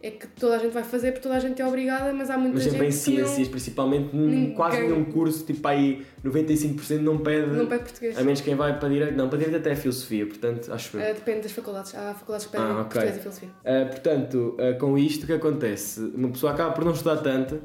[0.00, 2.38] é que toda a gente vai fazer porque toda a gente é obrigada, mas há
[2.38, 6.06] muita Mas gente sempre em que ciências, principalmente, n- Ninguém- quase nenhum curso, tipo aí
[6.24, 7.48] 95% não pede.
[7.48, 8.16] não, não pede português.
[8.16, 9.16] A menos quem vai para direito.
[9.16, 11.02] Não, para direito até é filosofia, portanto, acho eu.
[11.02, 11.92] Ah, depende das faculdades.
[11.96, 12.82] Há faculdades que pedem Ah, ok.
[12.84, 13.48] português e filosofia.
[13.64, 16.00] Ah, portanto, ah, com isto, o que acontece?
[16.14, 17.60] Uma pessoa acaba por não estudar tanto,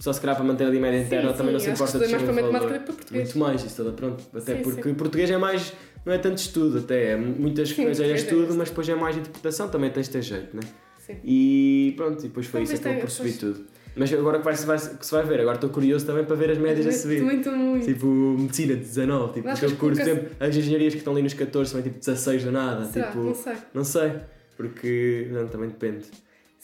[0.00, 1.98] só se calhar para manter ali média Sim, interna, sim, também não se que importa
[2.00, 3.24] de mais para um matemática do que para português.
[3.26, 4.24] Muito mais, isso, pronto.
[4.34, 4.94] Até Sim, porque sim.
[4.94, 5.72] português é mais.
[6.06, 7.10] Não é tanto estudo, até.
[7.12, 10.12] É muitas Sim, coisas é é estudo, mas depois é mais interpretação, também tens de
[10.12, 10.62] ter jeito, né?
[11.04, 11.16] Sim.
[11.24, 13.38] E pronto, e depois foi Talvez isso, acabou tenha, por subir pois.
[13.40, 13.66] tudo.
[13.98, 16.50] Mas agora que, vai, vai, que se vai ver, agora estou curioso também para ver
[16.50, 17.22] as médias a subir.
[17.22, 17.86] Muito, muito.
[17.86, 20.98] Tipo, medicina de 19, tipo, Acho aquele que curso, por coloca- exemplo, as engenharias que
[20.98, 23.06] estão ali nos 14 são tipo 16 do nada, Será?
[23.06, 23.54] tipo, Não sei.
[23.74, 24.12] não sei,
[24.56, 26.04] porque não, também depende.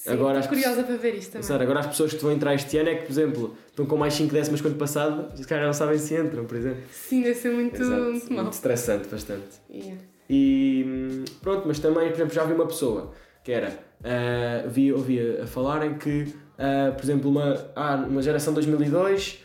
[0.03, 1.63] Sim, Agora estou curiosa para ver isto também.
[1.63, 4.13] Agora as pessoas que vão entrar este ano é que, por exemplo, estão com mais
[4.15, 6.83] 5 décimas que o ano passado, os caras não sabem se entram, por exemplo.
[6.91, 8.43] Sim, deve ser muito, Exato, muito mal.
[8.43, 9.61] muito estressante, bastante.
[9.73, 10.03] Yeah.
[10.29, 13.13] E pronto, mas também, por exemplo, já vi uma pessoa
[13.45, 18.53] que era, ah, vi, ouvia a falarem que, ah, por exemplo, uma, ah, uma geração
[18.53, 19.39] 2002,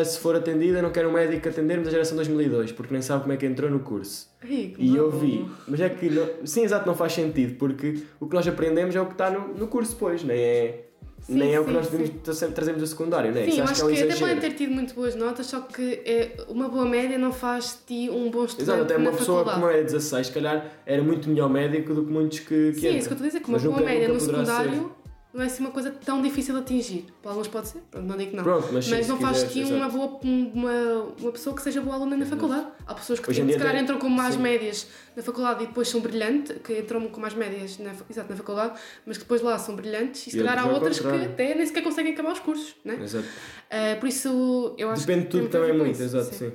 [0.00, 3.22] ah, se for atendida, não quer um médico atender-me da geração 2002, porque nem sabe
[3.22, 4.28] como é que entrou no curso.
[4.40, 8.26] Que E eu vi, mas é que, não, sim, exato, não faz sentido, porque o
[8.26, 10.84] que nós aprendemos é o que está no, no curso depois, nem é,
[11.22, 13.44] Sim, nem é o que sim, nós devemos tra- trazemos do secundário, não é?
[13.44, 15.46] Sim, Isso acho acho que é um que até podem ter tido muito boas notas,
[15.46, 19.10] só que é, uma boa média não faz ti um bom estudante Exato, até uma
[19.12, 19.60] pessoa faculdade.
[19.60, 22.86] como é 16, se calhar era muito melhor médico do que muitos que, que Sim,
[22.86, 22.98] é entram.
[22.98, 24.92] isso que eu estou a dizer, que uma boa média no secundário
[25.32, 27.06] não é assim uma coisa tão difícil de atingir.
[27.22, 28.42] Para alguns pode ser, pronto, não digo que não.
[28.42, 31.80] Pronto, mas, sim, Mas não faz de ti uma, boa, uma, uma pessoa que seja
[31.80, 32.66] boa aluna na faculdade.
[32.86, 34.40] Há pessoas que em se calhar entram com mais sim.
[34.42, 38.36] médias na faculdade e depois são brilhantes, que entram com mais médias na, exato, na
[38.36, 41.64] faculdade, mas que depois lá são brilhantes e se calhar há outras que até nem
[41.64, 42.98] sequer conseguem acabar os cursos, né?
[43.00, 43.26] Exato.
[43.70, 46.52] Ah, por isso eu acho Depende de que tem tudo também muito, exato, sim.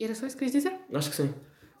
[0.00, 0.76] E era só isso que querias dizer?
[0.92, 1.32] Acho que sim.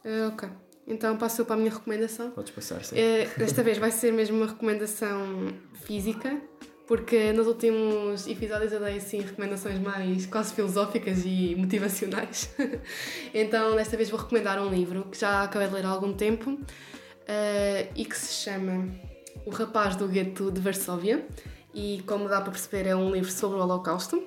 [0.04, 0.48] Ah, ok.
[0.86, 2.30] Então passo para a minha recomendação.
[2.30, 2.96] Podes passar, sim.
[2.98, 5.48] Eh, desta vez vai ser mesmo uma recomendação
[5.84, 6.40] física,
[6.86, 12.50] porque nos últimos episódios eu dei assim recomendações mais quase filosóficas e motivacionais.
[13.32, 16.58] então desta vez vou recomendar um livro que já acabei de ler há algum tempo
[17.26, 18.88] eh, e que se chama
[19.46, 21.26] O Rapaz do Gueto de Varsóvia.
[21.72, 24.22] E como dá para perceber, é um livro sobre o Holocausto.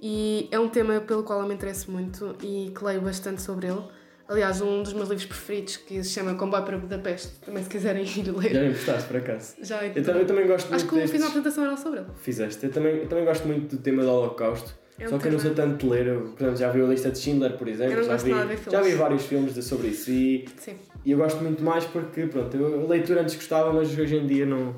[0.00, 3.66] E é um tema pelo qual eu me interesso muito e que leio bastante sobre
[3.66, 3.82] ele.
[4.28, 8.02] Aliás, um dos meus livros preferidos que se chama Comboio para Budapeste, também se quiserem
[8.04, 8.60] ir Já ler.
[8.60, 9.54] me emprestaste, por acaso.
[9.62, 11.12] Já Eu, também- eu também gosto Acho que o destes...
[11.12, 12.08] final da apresentação era sobre ele.
[12.22, 12.66] Fizeste.
[12.66, 14.74] Eu também, eu também gosto muito do tema do Holocausto.
[14.98, 16.06] É só que eu não sou tanto de ler.
[16.08, 18.02] Eu, por exemplo, já vi a lista de Schindler, por exemplo.
[18.04, 18.30] Já, vi,
[18.70, 20.10] já vi vários filmes de- sobre isso.
[20.10, 20.74] E, Sim.
[21.04, 24.26] e eu gosto muito mais porque, pronto, eu, a leitura antes gostava, mas hoje em
[24.26, 24.74] dia não,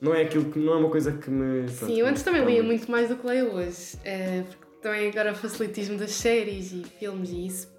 [0.00, 0.58] não é aquilo que.
[0.60, 1.66] não é uma coisa que me.
[1.72, 3.98] pronto, Sim, eu antes também lia muito mais do que leio hoje.
[4.04, 7.73] eh, porque também agora o facilitismo das séries e filmes e isso.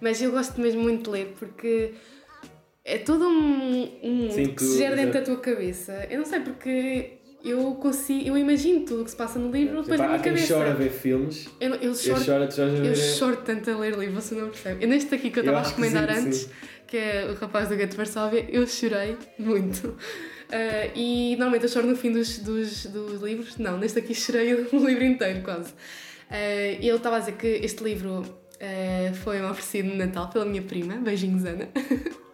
[0.00, 1.92] Mas eu gosto mesmo muito de ler porque
[2.84, 6.06] é todo um, um mundo Sim, que se gera dentro da tua cabeça.
[6.10, 7.12] Eu não sei porque
[7.44, 10.54] eu consigo, eu imagino tudo o que se passa no livro depois na minha cabeça.
[10.54, 11.48] chora a ver filmes.
[11.60, 12.86] Eu, eu Eu choro choro, tu choras a ver.
[12.88, 14.84] Eu choro tanto a ler livros, você não percebe.
[14.84, 16.50] Eu neste aqui que eu Eu estava a recomendar sim, antes, sim.
[16.86, 19.96] que é o rapaz do Gato de Varsóvia, eu chorei muito.
[20.50, 23.56] Ah, e normalmente eu choro no fim dos, dos, dos livros.
[23.58, 25.72] Não, neste aqui chorei o livro inteiro, quase.
[26.30, 26.36] Ah,
[26.80, 28.24] e ele estava a dizer que este livro
[28.60, 31.68] ah, foi um oferecido no Natal pela minha prima, beijinhos Ana.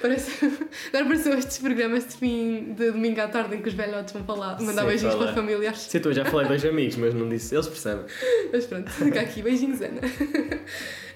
[0.00, 0.44] Parece...
[0.88, 4.24] Agora pareceu estes programas de fim de domingo à tarde em que os velhotes vão
[4.24, 5.80] falar, mandar Sim, beijinhos para familiares.
[5.80, 7.54] Sim, tu já falei dois amigos, mas não disse.
[7.54, 8.04] Eles percebem.
[8.52, 10.00] Mas pronto, fica aqui, beijinhos, Ana.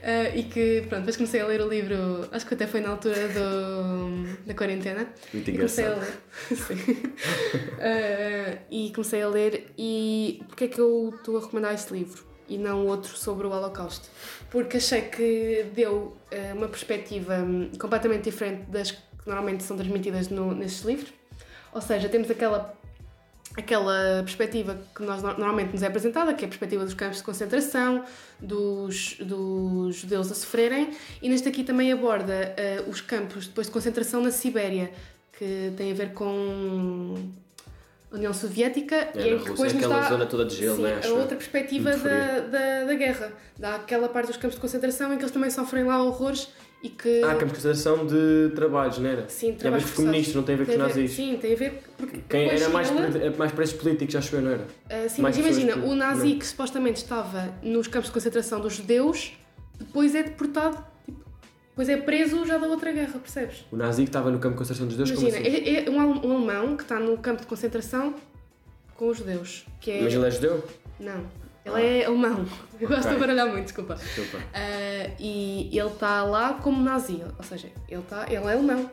[0.02, 2.90] Ah, e que, pronto, depois comecei a ler o livro, acho que até foi na
[2.90, 5.08] altura do, da quarentena.
[5.32, 6.12] Muito E comecei a ler.
[6.56, 7.02] Sim.
[7.80, 9.72] Ah, e comecei a ler.
[9.76, 13.50] E porquê é que eu estou a recomendar este livro e não outro sobre o
[13.50, 14.08] Holocausto?
[14.50, 20.28] Porque achei que deu ah, uma perspectiva hum, completamente diferente das que normalmente são transmitidas
[20.28, 21.12] no, nestes livros.
[21.72, 22.74] Ou seja, temos aquela
[23.56, 27.18] aquela perspectiva que nós no- normalmente nos é apresentada, que é a perspectiva dos campos
[27.18, 28.04] de concentração,
[28.38, 33.72] dos, dos judeus a sofrerem, e neste aqui também aborda eh, os campos depois de
[33.72, 34.92] concentração na Sibéria,
[35.36, 37.14] que tem a ver com
[38.10, 40.82] União Soviética É, e em que depois nos aquela dá zona toda de gelo, sim,
[40.82, 41.00] né?
[41.04, 45.16] a outra perspectiva da, da, da guerra, dá aquela parte dos campos de concentração em
[45.16, 46.48] que eles também sofrem lá horrores
[46.82, 49.28] e que Ah, campos de concentração de trabalhos, não era?
[49.28, 51.10] sim, Tem a ver trabalhos com comunistas, não tem a ver com os nazis.
[51.12, 54.50] Sim, tem a ver porque Quem era mais, ela- mais presos políticos, acho eu, não
[54.52, 54.66] era?
[54.88, 56.38] Ah, sim, Mais mas imagina, que- o nazi não.
[56.38, 59.32] que supostamente estava nos campos de concentração dos judeus,
[59.78, 60.82] depois é deportado,
[61.78, 63.64] depois é preso já da outra guerra, percebes?
[63.70, 65.64] O nazi que estava no campo de concentração dos judeus, como imagina, assim?
[65.64, 68.14] é, é um, um alemão que está no campo de concentração
[68.96, 70.02] com os judeus, que é...
[70.02, 70.64] Mas ele é judeu?
[70.98, 71.24] Não,
[71.64, 71.80] ele Ah.
[71.80, 72.44] é alemão.
[72.80, 73.12] Eu gosto Ok.
[73.14, 73.94] de baralhar muito, desculpa.
[73.94, 74.38] Desculpa.
[74.52, 78.90] Ah, e ele está lá como nazi, ou seja, ele, tá, ele é alemão.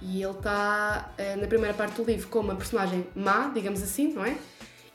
[0.00, 4.12] E ele está ah, na primeira parte do livro como uma personagem má, digamos assim,
[4.12, 4.36] não é?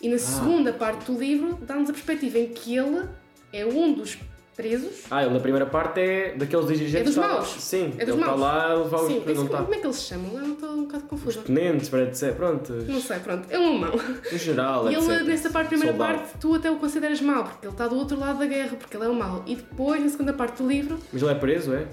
[0.02, 3.06] E na segunda parte do livro dá-nos a perspectiva em que ele
[3.52, 4.18] é um dos
[4.58, 5.04] presos.
[5.10, 6.96] Ah, ele na primeira parte é daqueles dirigentes...
[6.96, 7.48] É dos está- maus.
[7.48, 9.08] Sim, É dos ele está lá a levar os...
[9.08, 9.58] Sim, não esse- está...
[9.60, 10.38] como é que eles se chamam?
[10.46, 11.42] Eu estou um bocado confusa.
[11.42, 13.94] Tenentes, para dizer, pronto, Não sei, pronto, é um alemão.
[14.32, 15.10] no geral, E etc.
[15.10, 16.18] ele, nessa parte, primeira Soldado.
[16.20, 18.98] parte, tu até o consideras mau, porque ele está do outro lado da guerra, porque
[18.98, 19.44] ele é o mau.
[19.46, 21.86] E depois, na segunda parte do livro, Mas ele é preso, é?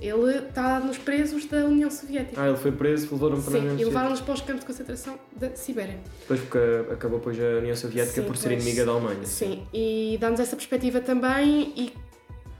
[0.00, 2.40] Ele está nos presos da União Soviética.
[2.42, 3.88] Ah, ele foi preso, levaram para a Sim, União e Soviética.
[3.88, 5.98] levaram-nos para os campos de concentração da Sibéria.
[6.20, 6.58] Depois porque
[6.92, 8.62] acabou depois a União Soviética Sim, por ser pois.
[8.62, 9.24] inimiga da Alemanha.
[9.24, 11.92] Sim, e dá-nos essa perspectiva também e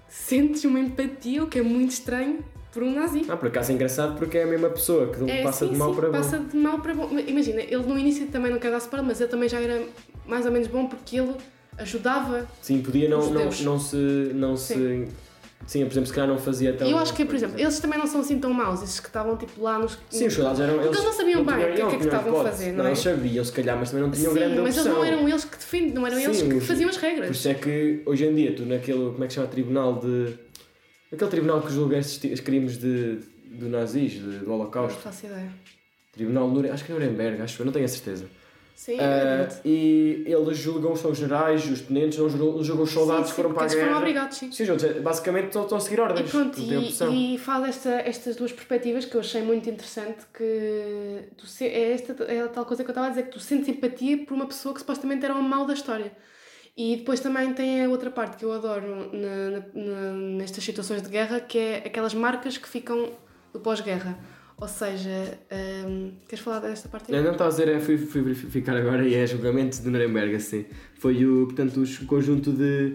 [0.09, 2.39] sentes uma empatia, o que é muito estranho,
[2.72, 3.24] por um nazi.
[3.28, 5.78] Ah, por acaso é engraçado porque é a mesma pessoa que É, passa sim, de
[5.78, 6.12] mal sim, para bom.
[6.18, 7.09] passa de mal para bom.
[7.18, 9.82] Imagina, ele no início também não quer dar separado, mas ele também já era
[10.26, 11.35] mais ou menos bom porque ele
[11.78, 12.47] ajudava.
[12.62, 13.97] Sim, podia não, Os não, não se.
[14.35, 15.09] Não se
[15.67, 16.89] sim, por exemplo, se calhar não fazia tão.
[16.89, 19.37] Eu acho que, por exemplo, eles também não são assim tão maus, esses que estavam
[19.37, 19.99] tipo lá nos.
[20.11, 20.75] Sim, os soldados eram.
[20.75, 22.89] Porque eles não sabiam bem o que é que não estavam a fazer, não é?
[22.89, 24.95] Eles sabiam, se calhar, mas também não tinham Sim, grande mas eles opção.
[24.95, 27.37] não eram eles que defendem, não eram eles Sim, que os- faziam as Por regras.
[27.37, 29.11] isso é que hoje em dia, tu naquele.
[29.11, 29.49] Como é que se chama?
[29.49, 30.35] Tribunal de.
[31.12, 33.19] Aquele tribunal que julga estes crimes de,
[33.53, 34.99] do nazis, de- do Não Holocausto.
[35.01, 35.49] faço ideia.
[36.12, 38.27] Tribunal de Nure- acho que é Nuremberg, acho eu, não tenho a certeza.
[38.75, 43.37] Sim, é e eles julgam os generais, os tenentes, não julgam, julgam os soldados que
[43.37, 43.87] foram para a guerra.
[43.87, 44.51] foram obrigados, sim.
[44.53, 46.29] Sim, os outros, basicamente estão, estão a seguir ordens.
[46.29, 51.29] E pronto, e, e faz esta, estas duas perspectivas que eu achei muito interessante, que
[51.37, 53.68] tu é, esta, é a tal coisa que eu estava a dizer, que tu sentes
[53.68, 56.12] empatia por uma pessoa que supostamente era o mal da história.
[56.77, 61.01] E depois também tem a outra parte que eu adoro na, na- na- nestas situações
[61.01, 63.11] de guerra, que é aquelas marcas que ficam
[63.53, 64.18] do pós-guerra.
[64.61, 65.39] Ou seja,
[65.87, 67.19] hum, queres falar desta parte aí?
[67.19, 70.37] Eu não estava a dizer, é, fui, fui verificar agora e é julgamento de Nuremberg,
[70.37, 70.65] assim.
[70.99, 72.95] Foi o, portanto, o conjunto de.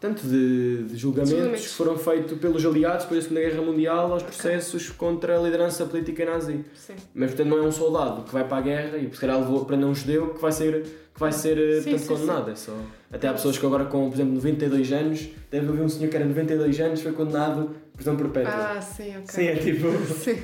[0.00, 1.66] Tanto de, de julgamentos, Julgamentos.
[1.66, 5.84] que foram feitos pelos aliados depois da Segunda Guerra Mundial aos processos contra a liderança
[5.84, 6.64] política nazi.
[6.74, 6.94] Sim.
[7.14, 9.62] Mas portanto não é um soldado que vai para a guerra e se calhar levou
[9.66, 12.50] para um judeu que vai ser, que vai ser eh, Sim, portanto, sim, condenado.
[12.50, 12.72] É só...
[13.12, 16.16] Até há pessoas que agora com, por exemplo, 92 anos, deve haver um senhor que
[16.16, 18.52] era 92 anos foi condenado por prisão perpétua.
[18.54, 19.22] Ah, sim, ok.
[19.26, 19.90] Sim, é tipo.
[20.14, 20.38] Sim.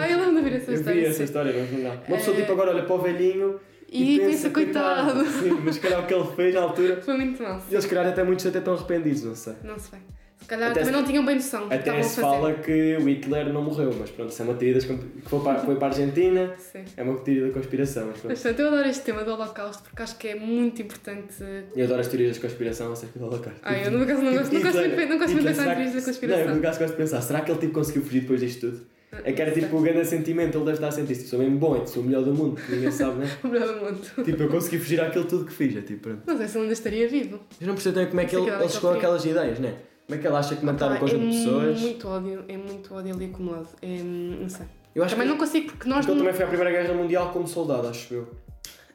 [0.00, 1.00] Ah, eu lembro de ver essa Eu história.
[1.00, 1.92] vi essa história no jornal.
[2.08, 2.40] Uma pessoa É.
[2.40, 5.24] tipo agora olha para o velhinho E pensa, coitado.
[5.26, 7.00] Sim, mas se calhar o que ele fez na altura.
[7.02, 7.62] Foi muito mal.
[7.70, 9.54] E eles, calhar, até muitos até estão arrependidos, não sei.
[9.62, 9.98] Não sei.
[10.46, 13.62] Calhar Até também se- não tinham bem noção Até se fala que o Hitler não
[13.62, 16.54] morreu, mas pronto, isso é uma teoria das que foi para, foi para a Argentina,
[16.58, 16.84] Sim.
[16.96, 18.06] é uma teoria da conspiração.
[18.08, 18.28] Mas pronto.
[18.32, 21.34] Mas portanto, eu adoro este tema do Holocausto porque acho que é muito importante.
[21.76, 23.60] Eu adoro as teorias da conspiração acerca do Holocausto.
[23.62, 25.74] Ah, eu no caso não gosto, não gosto muito, não gosto muito de pensar em
[25.74, 26.46] teorias da conspiração.
[26.48, 28.92] Não, no caso gosto de pensar, será que ele tipo, conseguiu fugir depois disto tudo?
[29.24, 31.58] É que era tipo o grande sentimento, ele deve estar a sentir tipo, sou mesmo
[31.58, 33.30] bom, eu sou o melhor do mundo, ninguém sabe, né?
[33.44, 34.00] O melhor do mundo.
[34.24, 36.22] tipo, eu consegui fugir àquilo tudo que fiz, é tipo, pronto.
[36.26, 37.38] Não sei se ele ainda estaria vivo.
[37.60, 39.74] Eu não percebo também como é que ele, ele chegou àquelas ideias, né?
[40.06, 41.80] Como é que ele acha que matar um Pá, conjunto é de pessoas?
[41.80, 43.68] muito ódio, é muito ódio ali acumulado.
[43.80, 44.66] É, não sei.
[44.94, 45.98] Eu acho também que não consigo porque nós.
[46.04, 48.28] porque ele não- também foi à Primeira Guerra Mundial como soldado, acho eu.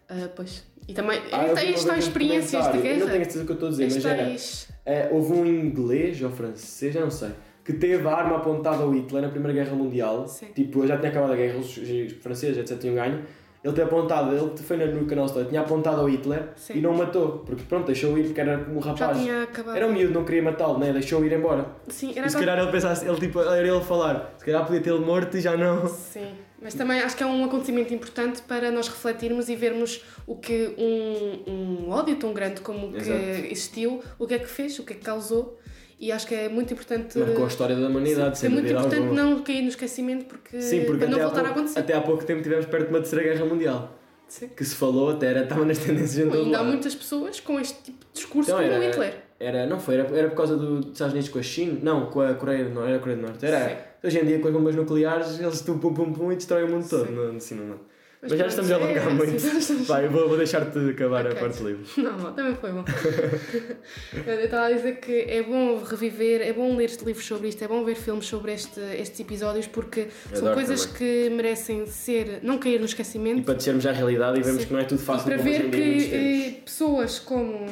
[0.09, 0.63] Ah, pois.
[0.87, 1.19] E também.
[1.31, 3.23] Ah, tens tais experiências de documentário, Eu não tenho a guerra.
[3.23, 4.25] certeza que eu estou a dizer, mas era.
[4.25, 4.69] Tens.
[4.85, 7.29] É, houve um inglês ou francês, já não sei,
[7.65, 10.27] que teve a arma apontada ao Hitler na Primeira Guerra Mundial.
[10.27, 10.45] Sim.
[10.55, 11.73] Tipo, já tinha acabado a guerra, os
[12.21, 13.23] franceses, etc., tinham ganho.
[13.67, 16.77] Ele tem apontado, ele foi no canal Story, tinha apontado ao Hitler Sim.
[16.77, 19.17] e não o matou, porque pronto, deixou ir, porque era um Já rapaz.
[19.17, 19.75] tinha acabado.
[19.75, 20.93] Era um miúdo, não queria matá-lo, né?
[20.93, 21.65] deixou ir embora.
[21.89, 24.45] Sim, E era se aquela- calhar ele pensasse, ele, tipo, era ele a falar, se
[24.45, 25.85] calhar podia tê-lo morto e já não.
[25.89, 26.29] Sim,
[26.61, 30.73] mas também acho que é um acontecimento importante para nós refletirmos e vermos o que
[30.77, 33.19] um, um ódio tão grande como o que Exato.
[33.19, 35.59] existiu, o que é que fez, o que é que causou.
[35.99, 37.17] E acho que é muito importante.
[37.17, 39.13] Marcou a história da humanidade, Sim, é muito importante alguma.
[39.23, 41.79] não cair no esquecimento porque, Sim, porque para não até, há voltar a pouco, acontecer.
[41.79, 43.93] até há pouco tempo estivemos perto de uma terceira guerra mundial.
[44.27, 44.49] Sim.
[44.49, 47.59] Que se falou até, era, estava nas tendências em todo ainda há muitas pessoas com
[47.59, 49.13] este tipo de discurso Então como era- o Hitler.
[49.39, 52.05] Era, não foi, era, era por causa do- dos Estados Unidos com a China, não,
[52.07, 53.75] com a Coreia do Norte, era a Coreia do Norte, era, Sim.
[54.03, 56.69] hoje em dia com as bombas nucleares eles pum pum pum pum e destroem o
[56.69, 57.13] mundo todo, Sim.
[57.13, 57.79] não, assim não, não.
[58.19, 61.37] Mas, Mas já estamos a alongar muito, sim, vai, eu vou, vou deixar-te acabar Ok.
[61.37, 61.85] a parte livre.
[62.01, 62.83] Não, também foi bom.
[64.25, 67.67] eu estava a dizer que é bom reviver, é bom ler livros sobre isto, é
[67.67, 72.57] bom ver filmes sobre este, estes episódios porque são Adoro coisas que merecem ser, não
[72.57, 74.67] cair no E esquecimento para descermos à realidade e vemos Sim.
[74.67, 77.67] que não é tudo e fácil para como hoje ver que eh, pessoas como,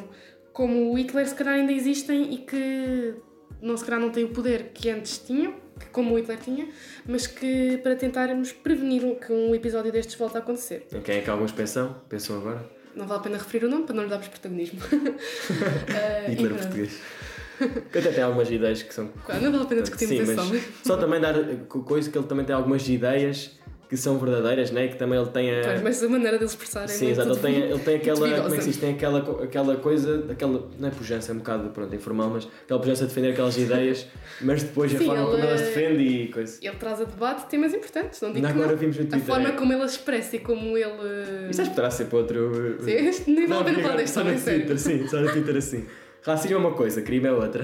[0.54, 3.16] como o Hitler se calhar ainda existem e que
[3.62, 5.56] não se calhar não têm o poder que antes tinham,
[5.92, 6.68] como o Hitler tinha,
[7.08, 10.88] mas que para tentarmos prevenir que um episódio destes volte a acontecer.
[10.94, 11.96] Em quem é que alguns pensam?
[12.10, 12.66] Pensam agora?
[12.96, 14.80] Não vale a pena referir o nome para não lhe darmos protagonismo.
[15.94, 17.00] Eh, e Hitler português.
[17.92, 19.10] Que até tem algumas ideias que são
[19.42, 21.34] Não vale a pena discutirmos Sim, mas só também dar
[21.70, 23.52] co- coisa que ele também tem algumas ideias
[23.90, 24.88] que são verdadeiras, né?
[24.88, 25.62] que também ele tem a.
[25.64, 28.42] Pois, mas a maneira dele expressar é Sim, exato, ele tem, ele tem aquela.
[28.42, 28.78] Como é que se diz?
[28.78, 30.68] Tem aquela, aquela coisa, aquela.
[30.80, 34.08] Não é pujança, é um bocado pronto, informal, mas aquela pujança de defender aquelas ideias,
[34.42, 36.60] mas depois a Sim, forma como ele- ela se defende e coisa.
[36.62, 38.78] Ele traz a debate temas importantes, não digo que agora não.
[38.78, 39.28] vimos no A Twitter.
[39.28, 41.50] forma é- como ele a expressa e como ele...
[41.50, 42.78] Isto acho que poderá ser para outro.
[42.84, 44.32] Sim, nem vale a pena Não, falar deste só no.
[44.40, 45.86] Twitter, sim, só no Twitter assim.
[46.24, 47.64] Racismo é uma coisa, crime é outra.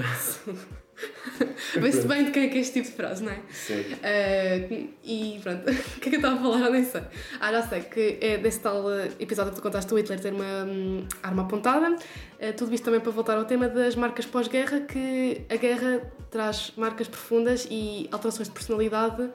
[1.79, 3.39] Vê-se bem de quem é que é este tipo de frase, não é?
[3.51, 3.83] Sim.
[4.03, 6.65] Ah, e pronto, o que é que eu estava a falar?
[6.65, 7.01] Eu nem sei.
[7.39, 10.33] Ah, já sei, que é desse tal ah, episódio que tu contaste do Hitler ter
[10.33, 11.95] uma hum, arma apontada.
[12.39, 16.73] Ah, tudo isto também para voltar ao tema das marcas pós-guerra, que a guerra traz
[16.75, 19.29] marcas profundas e alterações de personalidade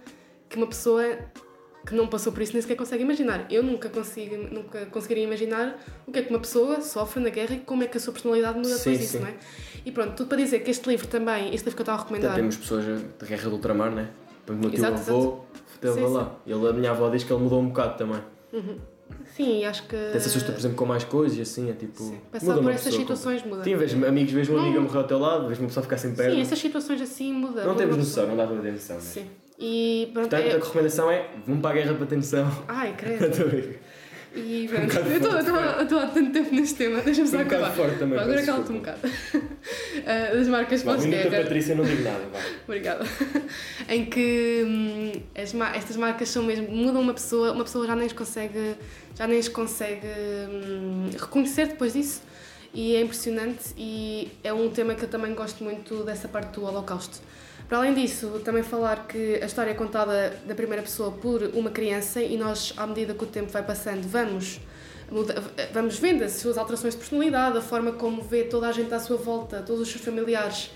[0.49, 1.19] que uma pessoa
[1.87, 3.47] que não passou por isso nem sequer consegue imaginar.
[3.49, 7.55] Eu nunca consigo, nunca conseguiria imaginar o que é que uma pessoa sofre na guerra
[7.55, 9.35] e como é que a sua personalidade muda Sim, depois disso, não é?
[9.85, 12.03] E pronto, tudo para dizer que este livro também, este livro que eu estava a
[12.03, 12.85] recomendar, temos pessoas
[13.19, 14.11] da guerra do ultramar, né?
[14.45, 15.47] Por exemplo, o meu tio Exato, avô
[15.95, 16.37] Sim, lá.
[16.47, 18.21] Ele, a minha avó diz que ele mudou um bocado também.
[19.37, 19.95] sim, acho que.
[19.95, 22.03] Até se assusta, por exemplo, com mais coisas e assim, é tipo.
[22.03, 23.63] Sim, Passar muda por essas situações muda.
[23.63, 24.65] Sim, vês amigos, vês uma Não.
[24.65, 26.35] amiga morrer ao teu lado, vês uma pessoa ficar sem perna.
[26.35, 27.65] Sim, essas situações assim muda.
[27.65, 28.97] Não temos noção, não dá para ter noção.
[28.97, 29.05] Mas...
[29.05, 29.27] Sim.
[29.59, 32.65] E pronto, Portanto, é- a recomendação é: vão para a guerra para ter noção.
[32.69, 33.87] Ai, credo.
[34.39, 37.39] E Um pronto, bocado eu estou- eu eu há tanto tempo neste tema, deixa-me só
[37.39, 37.73] Um acabar.
[37.73, 38.99] forte também, Agora peço cala-te um bocado.
[40.07, 41.43] Ah, das marcas minuto a pós-guerra.
[41.43, 42.21] Patrícia, não digo nada.
[42.69, 43.07] Obrigada.
[43.89, 46.69] em que hum, as estas marcas são mesmo.
[46.71, 48.75] mudam uma pessoa, uma pessoa já nem as consegue,
[49.17, 52.21] já nem as consegue hum, reconhecer depois disso.
[52.75, 56.67] E é impressionante e é um tema que eu também gosto muito dessa parte do
[56.67, 57.21] Holocausto.
[57.69, 61.71] Para além disso, também falar que a história é contada da primeira pessoa por uma
[61.71, 64.61] criança e nós, à medida que o tempo vai passando, vamos,
[65.73, 69.01] vamos vendo as suas alterações de personalidade, a forma como vê toda a gente à
[69.01, 70.71] sua volta, todos os seus familiares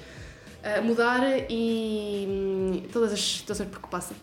[0.63, 4.15] a mudar e hum, todas as situações por que passa.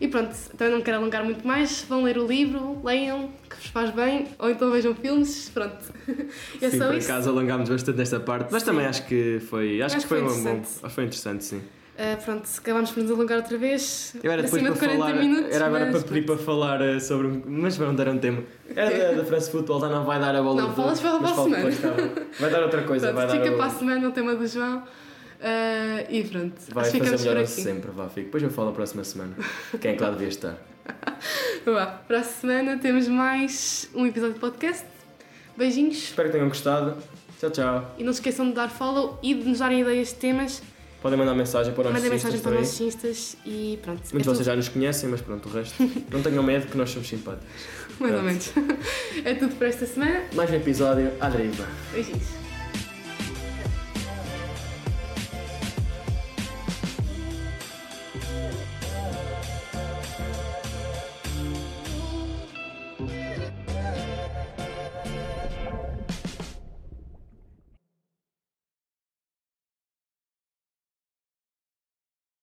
[0.00, 1.82] E pronto, também não quero alongar muito mais.
[1.82, 5.92] Vão ler o livro, leiam, que vos faz bem, ou então vejam filmes, pronto.
[6.60, 7.10] É sim, só por isso.
[7.10, 8.70] acaso alongámos bastante nesta parte, mas Sim.
[8.70, 9.82] também acho que foi.
[9.82, 10.62] Acho, Acho que foi, foi um bom.
[10.64, 11.62] Foi interessante, sim.
[12.02, 14.16] Ah, pronto, acabámos por nos alongar outra vez.
[14.22, 15.14] Eu era depois para de 40 falar.
[15.16, 15.54] minutos.
[15.54, 17.28] era agora mas para pedir para falar eh, sobre.
[17.46, 18.42] Mas não dar um tema.
[18.74, 21.20] Era da, da France Football, já não vai dar a bola Não, falas para a
[21.28, 21.88] falo depois, tá.
[22.40, 23.44] Vai dar outra coisa, Pronto, vai dar.
[23.44, 24.82] fica o- para a semana o tema do João.
[25.42, 28.26] Ah, e pronto, Vai acho fazer melhor sempre, vá, fico.
[28.26, 29.34] Depois eu falo na próxima semana.
[29.78, 30.56] Quem é que lá devia estar?
[31.66, 34.84] Vá, para a semana temos mais um episódio de podcast.
[35.56, 36.96] Beijinhos Espero que tenham gostado.
[37.38, 37.94] Tchau, tchau.
[37.98, 40.62] e não se esqueçam de dar follow e de nos darem ideias de temas.
[41.02, 44.00] Podem mandar mensagem para os Mandem mensagem para os nossos instas e pronto.
[44.12, 44.44] Muitos é de vocês tudo.
[44.44, 45.74] já nos conhecem, mas pronto, o resto.
[46.12, 47.46] não tenham medo que nós somos simpáticos.
[47.98, 48.52] Mais ou menos.
[49.24, 50.22] É tudo para esta semana.
[50.34, 51.66] Mais um episódio à deriva.
[51.92, 52.39] Beijinhos.